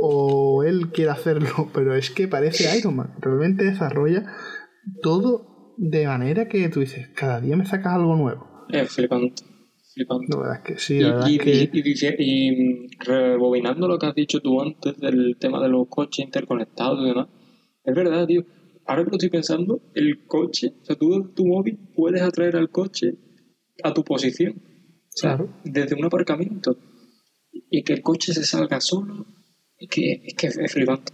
[0.00, 3.14] o él quiere hacerlo, pero es que parece Iron Man.
[3.20, 4.26] Realmente desarrolla
[5.02, 8.53] todo de manera que tú dices, cada día me sacas algo nuevo.
[8.68, 9.42] Es flipante.
[9.92, 10.26] Flipante.
[10.30, 11.50] La verdad es que sí, Y, la y, es que...
[11.72, 15.86] y- y dice- y, rebobinando lo que has dicho tú antes del tema de los
[15.88, 17.28] coches interconectados y demás,
[17.84, 18.44] es verdad, tío.
[18.86, 22.70] Ahora que lo estoy pensando, el coche, o sea, tú tu móvil puedes atraer al
[22.70, 23.14] coche
[23.82, 24.54] a tu posición.
[24.58, 25.54] O sea, Claro.
[25.64, 26.76] desde un aparcamiento.
[27.70, 29.26] Y que el coche se salga solo.
[29.78, 31.12] Es que es, que es flipante.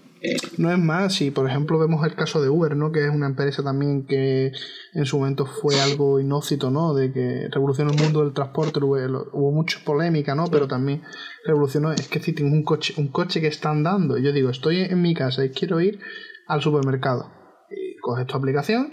[0.59, 2.93] No es más, si por ejemplo vemos el caso de Uber, ¿no?
[2.93, 4.53] Que es una empresa también que
[4.93, 6.93] en su momento fue algo inhócito, ¿no?
[6.93, 8.97] De que revolucionó el mundo del transporte, hubo,
[9.33, 10.45] hubo mucha polémica, ¿no?
[10.49, 11.03] Pero también
[11.47, 14.51] revolucionó, es que si tengo un coche, un coche que está andando, y yo digo,
[14.51, 16.01] estoy en mi casa y quiero ir
[16.47, 17.31] al supermercado.
[17.71, 18.93] Y coges tu aplicación,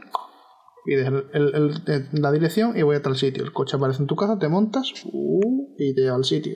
[0.88, 3.44] pides el- el- el- la dirección y voy a tal sitio.
[3.44, 6.56] El coche aparece en tu casa, te montas uh, y te lleva al sitio.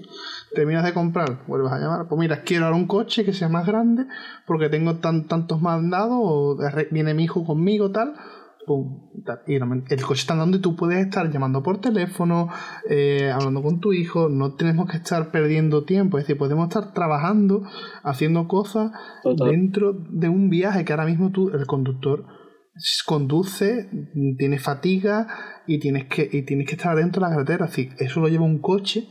[0.56, 2.08] Terminas de comprar, vuelves a llamar.
[2.08, 4.06] Pues mira, quiero ahora un coche que sea más grande
[4.48, 6.58] porque tengo tan, tantos mandados o
[6.92, 8.14] viene mi hijo conmigo, tal.
[8.66, 9.10] Pum,
[9.48, 12.48] y el coche está andando y tú puedes estar llamando por teléfono,
[12.88, 14.30] eh, hablando con tu hijo.
[14.30, 16.18] No tenemos que estar perdiendo tiempo.
[16.18, 17.64] Es decir, podemos estar trabajando,
[18.04, 18.92] haciendo cosas
[19.24, 19.50] Total.
[19.50, 22.24] dentro de un viaje que ahora mismo tú, el conductor
[23.06, 23.90] conduce,
[24.38, 25.28] tiene fatiga
[25.68, 27.66] y tienes que, y tienes que estar dentro de la carretera.
[27.66, 29.08] Es decir, eso lo lleva un coche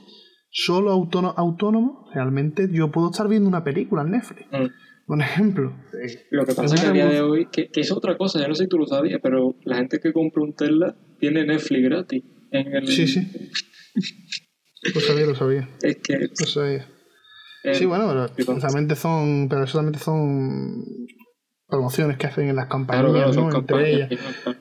[0.50, 2.08] solo autónomo, autónomo.
[2.14, 4.46] Realmente yo puedo estar viendo una película en Netflix.
[4.50, 4.66] mm.
[5.12, 5.74] Un ejemplo.
[6.30, 8.46] Lo que pasa Es que a día de hoy, que, que es otra cosa, yo
[8.46, 11.82] no sé si tú lo sabías, pero la gente que compra un Tesla tiene Netflix
[11.82, 12.22] gratis.
[12.52, 13.26] En el, Sí, sí.
[14.94, 15.68] Lo sabía, lo sabía.
[15.82, 16.16] Es que.
[16.18, 16.86] Lo sabía.
[17.64, 20.84] eh, Sí, bueno, pero son, pero solamente son
[21.70, 23.58] promociones que hacen en las campañas, Claro, claro, son ¿no?
[23.58, 24.10] Entre ellas.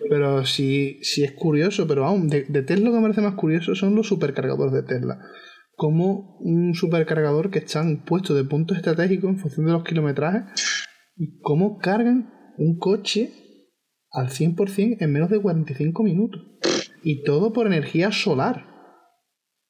[0.10, 3.36] Pero sí, sí es curioso, pero aún, de, de Tesla lo que me parece más
[3.36, 5.20] curioso son los supercargadores de Tesla.
[5.76, 10.44] Como un supercargador que están puestos de puntos estratégicos en función de los kilometrajes,
[11.18, 13.32] y cómo cargan un coche
[14.12, 16.42] al 100% en menos de 45 minutos.
[17.04, 18.66] Y todo por energía solar.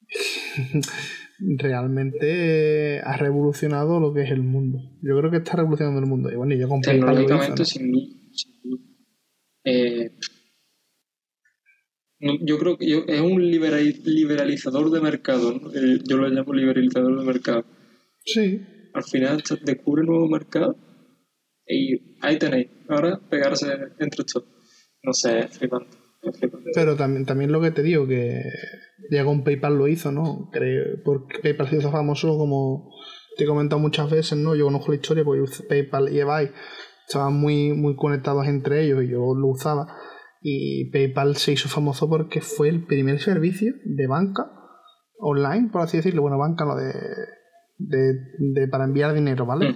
[1.57, 4.79] Realmente ha revolucionado lo que es el mundo.
[5.01, 6.29] Yo creo que está revolucionando el mundo.
[6.31, 7.65] Y bueno, yo hizo, Tecnológicamente, ¿no?
[7.65, 8.31] sin mí.
[9.63, 10.11] Eh,
[12.21, 15.53] no, yo creo que yo- es un libera- liberalizador de mercado.
[15.53, 15.71] ¿no?
[15.73, 17.65] Eh, yo lo llamo liberalizador de mercado.
[18.25, 18.61] Sí,
[18.93, 20.75] Al final se descubre un nuevo mercado
[21.65, 22.67] y ahí tenéis.
[22.89, 23.67] Ahora pegarse
[23.99, 24.47] entre todos.
[25.03, 25.95] No sé, es flipante.
[26.23, 26.71] es flipante.
[26.73, 28.41] Pero también, también lo que te digo, que
[29.11, 30.49] ya con PayPal lo hizo, ¿no?
[30.51, 32.89] Creo, porque PayPal se hizo famoso como
[33.37, 34.55] te he comentado muchas veces, ¿no?
[34.55, 36.51] Yo conozco la historia porque PayPal y eBay
[37.07, 39.87] estaban muy, muy conectados entre ellos y yo lo usaba.
[40.41, 44.51] Y PayPal se hizo famoso porque fue el primer servicio de banca
[45.19, 46.21] online, por así decirlo.
[46.21, 46.93] Bueno, banca lo de,
[47.77, 49.73] de, de para enviar dinero, ¿vale?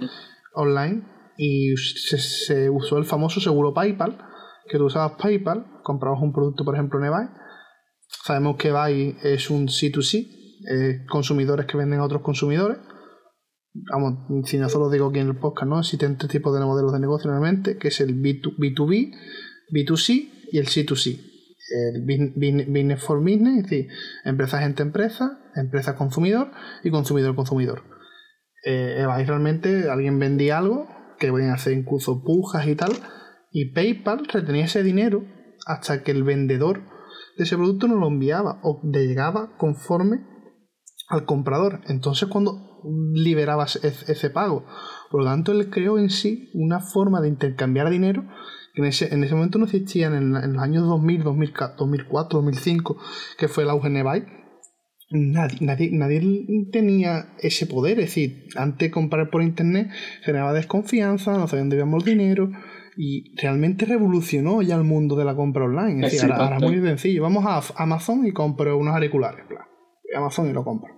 [0.54, 4.18] Online y se, se usó el famoso seguro PayPal,
[4.68, 7.26] que tú usabas PayPal, comprabas un producto, por ejemplo, en eBay.
[8.22, 10.28] Sabemos que eBay es un C2C,
[10.70, 12.78] eh, consumidores que venden a otros consumidores.
[13.92, 15.80] Vamos, si no solo digo aquí en el podcast, ¿no?
[15.80, 19.12] Existen tres tipos de modelos de negocio normalmente, que es el B2, B2B,
[19.72, 21.20] B2C y el C2C.
[21.66, 23.88] El business for business, es decir,
[24.24, 26.50] empresa gente empresa, empresa consumidor
[26.84, 27.94] y consumidor consumidor
[28.64, 30.88] eh, eBay realmente alguien vendía algo
[31.18, 32.92] que podían hacer incluso pujas y tal
[33.52, 35.24] Y PayPal retenía ese dinero
[35.66, 36.82] hasta que el vendedor
[37.36, 40.24] de ese producto no lo enviaba o le llegaba conforme
[41.08, 41.80] al comprador.
[41.86, 42.74] Entonces cuando
[43.14, 44.66] liberabas ese pago.
[45.10, 48.24] Por lo tanto, él creó en sí una forma de intercambiar dinero
[48.74, 52.96] que en ese, en ese momento no existían en, los años 2000, 2004, 2005,
[53.38, 54.02] que fue la UGN
[55.10, 59.90] Nadie, nadie, nadie, tenía ese poder, es decir, antes de comprar por internet
[60.22, 62.50] generaba desconfianza, no sabían dónde íbamos el dinero
[62.96, 66.06] y realmente revolucionó ya el mundo de la compra online.
[66.06, 69.44] Es decir, ahora, es muy sencillo, vamos a Amazon y compro unos auriculares,
[70.14, 70.92] Amazon y lo compro.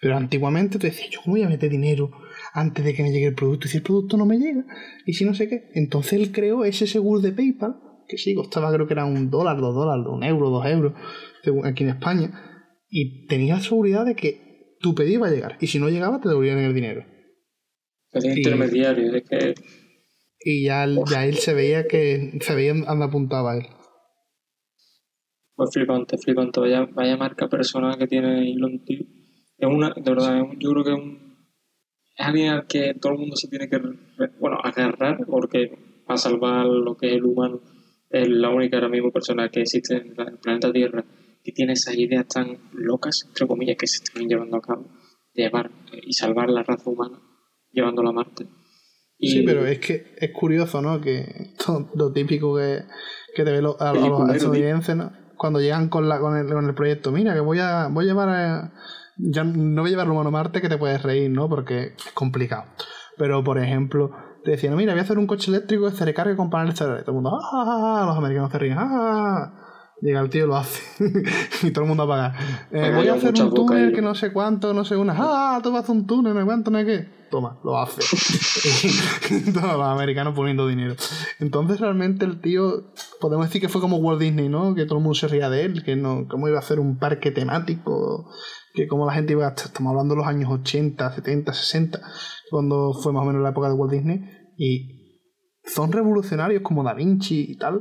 [0.00, 2.10] Pero antiguamente te decías, yo cómo voy a meter dinero
[2.52, 4.64] antes de que me llegue el producto y si el producto no me llega
[5.04, 5.70] y si no sé qué.
[5.74, 7.76] Entonces él creó ese seguro de PayPal,
[8.08, 10.92] que sí, costaba creo que era un dólar, dos dólares, un euro, dos euros,
[11.64, 12.30] aquí en España,
[12.88, 16.28] y tenías seguridad de que tu pedido iba a llegar y si no llegaba te
[16.28, 17.04] devolvían el dinero.
[18.12, 19.54] y, intermediario, es que...
[20.48, 23.66] Y ya, ya él se veía que se veía donde apuntaba él.
[25.56, 26.60] Pues flipante, flipante.
[26.60, 29.06] Vaya, vaya marca personal que tiene Elon, tío
[29.58, 31.36] es una, de verdad, yo creo que es, un,
[32.16, 33.78] es alguien al que todo el mundo se tiene que,
[34.38, 37.60] bueno, agarrar porque para salvar lo que es el humano
[38.10, 41.04] es la única ahora mismo persona que existe en el planeta Tierra
[41.42, 44.86] que tiene esas ideas tan locas, entre comillas, que se están llevando a cabo,
[45.32, 45.70] de llevar
[46.04, 47.20] y salvar la raza humana
[47.72, 48.46] llevándola a Marte.
[49.18, 51.00] Sí, pero es que es curioso, ¿no?
[51.00, 51.54] Que
[51.94, 52.84] lo típico que,
[53.34, 53.76] que te ve a, los
[54.34, 55.12] estadounidenses, ¿no?
[55.36, 58.08] Cuando llegan con, la, con, el, con el proyecto, mira, que voy a, voy a
[58.08, 58.72] llevar a,
[59.16, 61.48] ya no voy a llevar humano a Marte que te puedes reír, ¿no?
[61.48, 62.64] Porque es complicado.
[63.18, 64.12] Pero, por ejemplo,
[64.44, 67.04] te decían, mira, voy a hacer un coche eléctrico que se recargue con paneles solares.
[67.04, 67.48] Todo el mundo, ¡ah!
[67.52, 69.65] ah, ah, ah" los americanos se ríen, ¡ah!
[70.00, 70.82] Llega el tío y lo hace.
[71.62, 72.34] y todo el mundo apaga.
[72.70, 75.14] Eh, voy a hacer un túnel que no sé cuánto, no sé una.
[75.16, 75.60] ¡Ah!
[75.62, 77.16] Tú vas a hacer un túnel, no sé cuánto, no sé qué.
[77.30, 78.02] Toma, lo hace.
[79.52, 80.94] Todos los americanos poniendo dinero.
[81.40, 84.74] Entonces, realmente, el tío, podemos decir que fue como Walt Disney, ¿no?
[84.74, 86.98] Que todo el mundo se ría de él, que no, cómo iba a hacer un
[86.98, 88.30] parque temático
[88.76, 92.00] que como la gente iba, estamos hablando de los años 80, 70, 60,
[92.50, 94.20] cuando fue más o menos la época de Walt Disney,
[94.56, 95.22] y
[95.64, 97.80] son revolucionarios como Da Vinci y tal,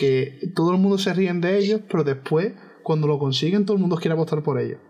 [0.00, 3.82] que todo el mundo se ríen de ellos, pero después, cuando lo consiguen, todo el
[3.82, 4.80] mundo quiere apostar por ellos.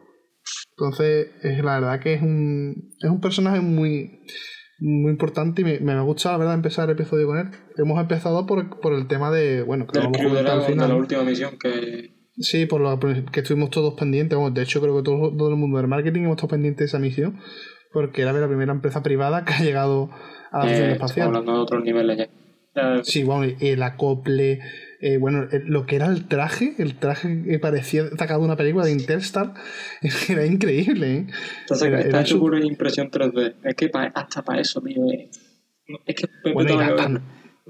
[0.76, 4.20] Entonces, es, la verdad que es un, es un personaje muy,
[4.78, 7.50] muy importante y me, me gusta, la verdad, empezar el episodio con él.
[7.76, 10.88] Hemos empezado por, por el tema de, bueno, que vamos a al final.
[10.88, 14.38] De la última misión que Sí, por lo que estuvimos todos pendientes.
[14.54, 16.98] de hecho, creo que todo, todo el mundo del marketing hemos estado pendientes de esa
[16.98, 17.38] misión,
[17.92, 20.08] porque era la primera empresa privada que ha llegado
[20.50, 21.26] a la eh, espacial.
[21.26, 23.02] hablando de otros niveles ya.
[23.02, 24.60] Sí, bueno, el acople,
[25.00, 28.84] eh, bueno, lo que era el traje, el traje que parecía sacado de una película
[28.84, 29.54] de Interstar,
[30.28, 31.12] era increíble.
[31.12, 31.26] ¿eh?
[31.70, 33.54] Está, era, hecho por impresión 3D.
[33.64, 35.02] Es que hasta para eso, tío.
[36.06, 36.78] Es que bueno,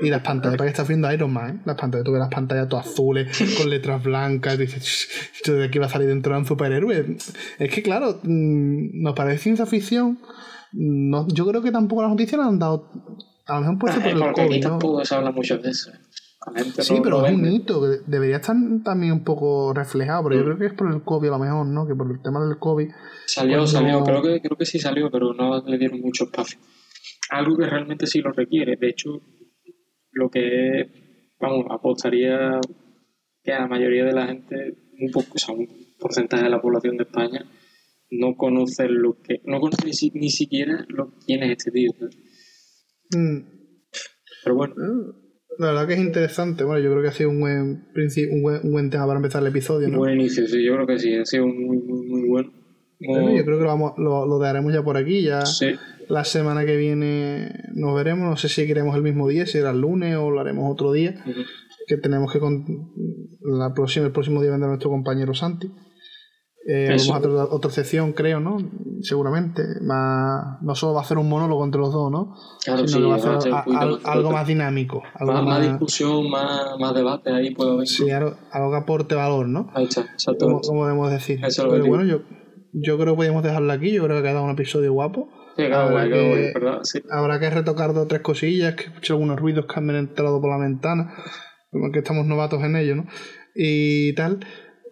[0.02, 1.62] y las pantallas, para que estás viendo Iron Man, ¿eh?
[1.64, 3.28] Las pantallas, tú ves las pantallas todas azules,
[3.58, 7.16] con letras blancas, y dices, esto de aquí va a salir dentro de un superhéroe.
[7.58, 10.18] Es que, claro, mm, nos parece ciencia ficción.
[10.72, 12.90] No, yo creo que tampoco las noticias han dado.
[13.46, 14.62] A lo mejor puede ser por el COVID.
[14.62, 15.90] tampoco se habla mucho de eso.
[16.78, 20.44] Sí, pero es un hito que debería estar también un poco reflejado, pero yo mm.
[20.46, 21.86] creo que es por el COVID a lo mejor, ¿no?
[21.86, 22.88] Que por el tema del COVID.
[23.26, 26.58] Salió, pues salió, creo, que, creo que sí salió, pero no le dieron mucho espacio.
[27.28, 28.76] Algo que realmente sí lo requiere.
[28.76, 29.20] De hecho,
[30.12, 32.58] lo que vamos, apostaría
[33.42, 35.68] que a la mayoría de la gente, un poco, o sea, un
[35.98, 37.44] porcentaje de la población de España,
[38.10, 39.84] no conoce lo que, no conoce
[40.14, 41.90] ni, siquiera lo, quién es este tío.
[43.10, 43.40] Mm.
[44.42, 44.74] Pero bueno.
[44.78, 45.19] Ah,
[45.60, 46.64] la verdad que es interesante.
[46.64, 49.42] Bueno, yo creo que ha sido un buen, un buen, un buen tema para empezar
[49.42, 49.88] el episodio.
[49.88, 52.52] Un buen inicio, sí, yo creo que sí, ha sido muy, muy, muy bueno.
[52.98, 55.22] yo creo que lo, vamos, lo, lo dejaremos ya por aquí.
[55.22, 55.74] Ya sí.
[56.08, 58.28] La semana que viene nos veremos.
[58.28, 60.92] No sé si queremos el mismo día, si era el lunes o lo haremos otro
[60.92, 61.22] día.
[61.86, 62.40] Que tenemos que.
[62.40, 62.64] Con,
[63.42, 65.70] la próxima, el próximo día vendrá nuestro compañero Santi.
[66.72, 68.58] Eh, vamos a hacer otra sección, creo, ¿no?
[69.02, 69.62] Seguramente.
[69.82, 72.36] Más, no solo va a hacer un monólogo entre los dos, ¿no?
[72.64, 73.52] Claro, Sino que va a hacer
[74.04, 75.02] algo más dinámico.
[75.14, 77.88] Algo más, discusión, más, más, debate ahí puedo ver.
[77.88, 78.36] Sí, algo,
[78.70, 79.70] que aporte valor, ¿no?
[79.74, 80.46] Ahí está, exacto.
[80.46, 81.40] Como, como debemos decir.
[81.40, 82.20] Pero bueno, yo,
[82.72, 83.92] yo creo que podríamos dejarlo aquí.
[83.92, 85.28] Yo creo que ha quedado un episodio guapo
[87.10, 90.50] habrá, que, retocar dos o tres cosillas, que escuché algunos ruidos que han entrado por
[90.50, 91.12] la ventana,
[91.92, 93.06] que estamos novatos en ello, ¿no?
[93.54, 94.40] Y tal.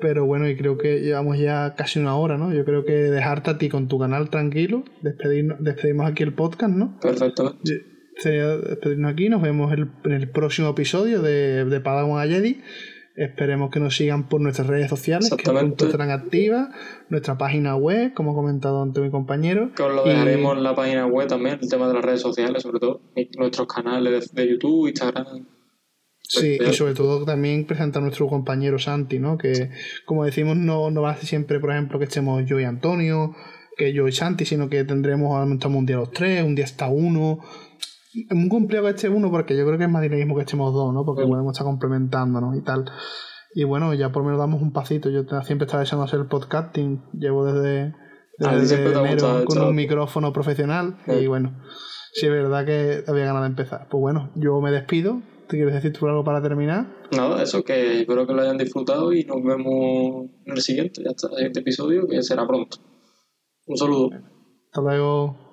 [0.00, 2.52] Pero bueno, y creo que llevamos ya casi una hora, ¿no?
[2.52, 6.72] Yo creo que dejarte a ti con tu canal tranquilo, despedirnos, despedimos aquí el podcast,
[6.72, 6.98] ¿no?
[7.00, 7.56] Perfecto.
[8.16, 12.60] Sería despedirnos aquí, nos vemos en el próximo episodio de, de Padawan a Jedi.
[13.18, 16.68] Esperemos que nos sigan por nuestras redes sociales, que estarán activas,
[17.08, 19.72] nuestra página web, como ha comentado antes mi compañero.
[19.74, 22.62] Que os lo dejaremos en la página web también, el tema de las redes sociales,
[22.62, 23.00] sobre todo,
[23.36, 25.46] nuestros canales de, YouTube, Instagram.
[26.30, 29.38] Sí, y sobre todo también presentar a nuestro compañero Santi, ¿no?
[29.38, 29.70] Que,
[30.04, 33.34] como decimos, no, no va a ser siempre, por ejemplo, que estemos yo y Antonio,
[33.78, 36.88] que yo y Santi, sino que tendremos a un día los tres, un día hasta
[36.88, 37.38] uno.
[38.12, 40.74] Es muy complicado que esté uno porque yo creo que es más dinamismo que estemos
[40.74, 41.02] dos, ¿no?
[41.06, 42.84] Porque podemos estar complementándonos y tal.
[43.54, 45.08] Y bueno, ya por lo menos damos un pasito.
[45.08, 47.04] Yo siempre estaba deseando hacer el podcasting.
[47.14, 47.94] Llevo desde,
[48.38, 50.98] desde enero con un micrófono profesional.
[51.06, 51.58] Y bueno,
[52.12, 53.88] sí es verdad que había ganas de empezar.
[53.90, 55.22] Pues bueno, yo me despido.
[55.48, 56.86] ¿Te quieres decir tú algo para terminar?
[57.10, 61.10] Nada, eso, que espero que lo hayan disfrutado y nos vemos en el siguiente, ya
[61.10, 62.76] está, el siguiente episodio, que será pronto.
[63.66, 64.10] Un saludo.
[64.66, 65.47] Hasta luego.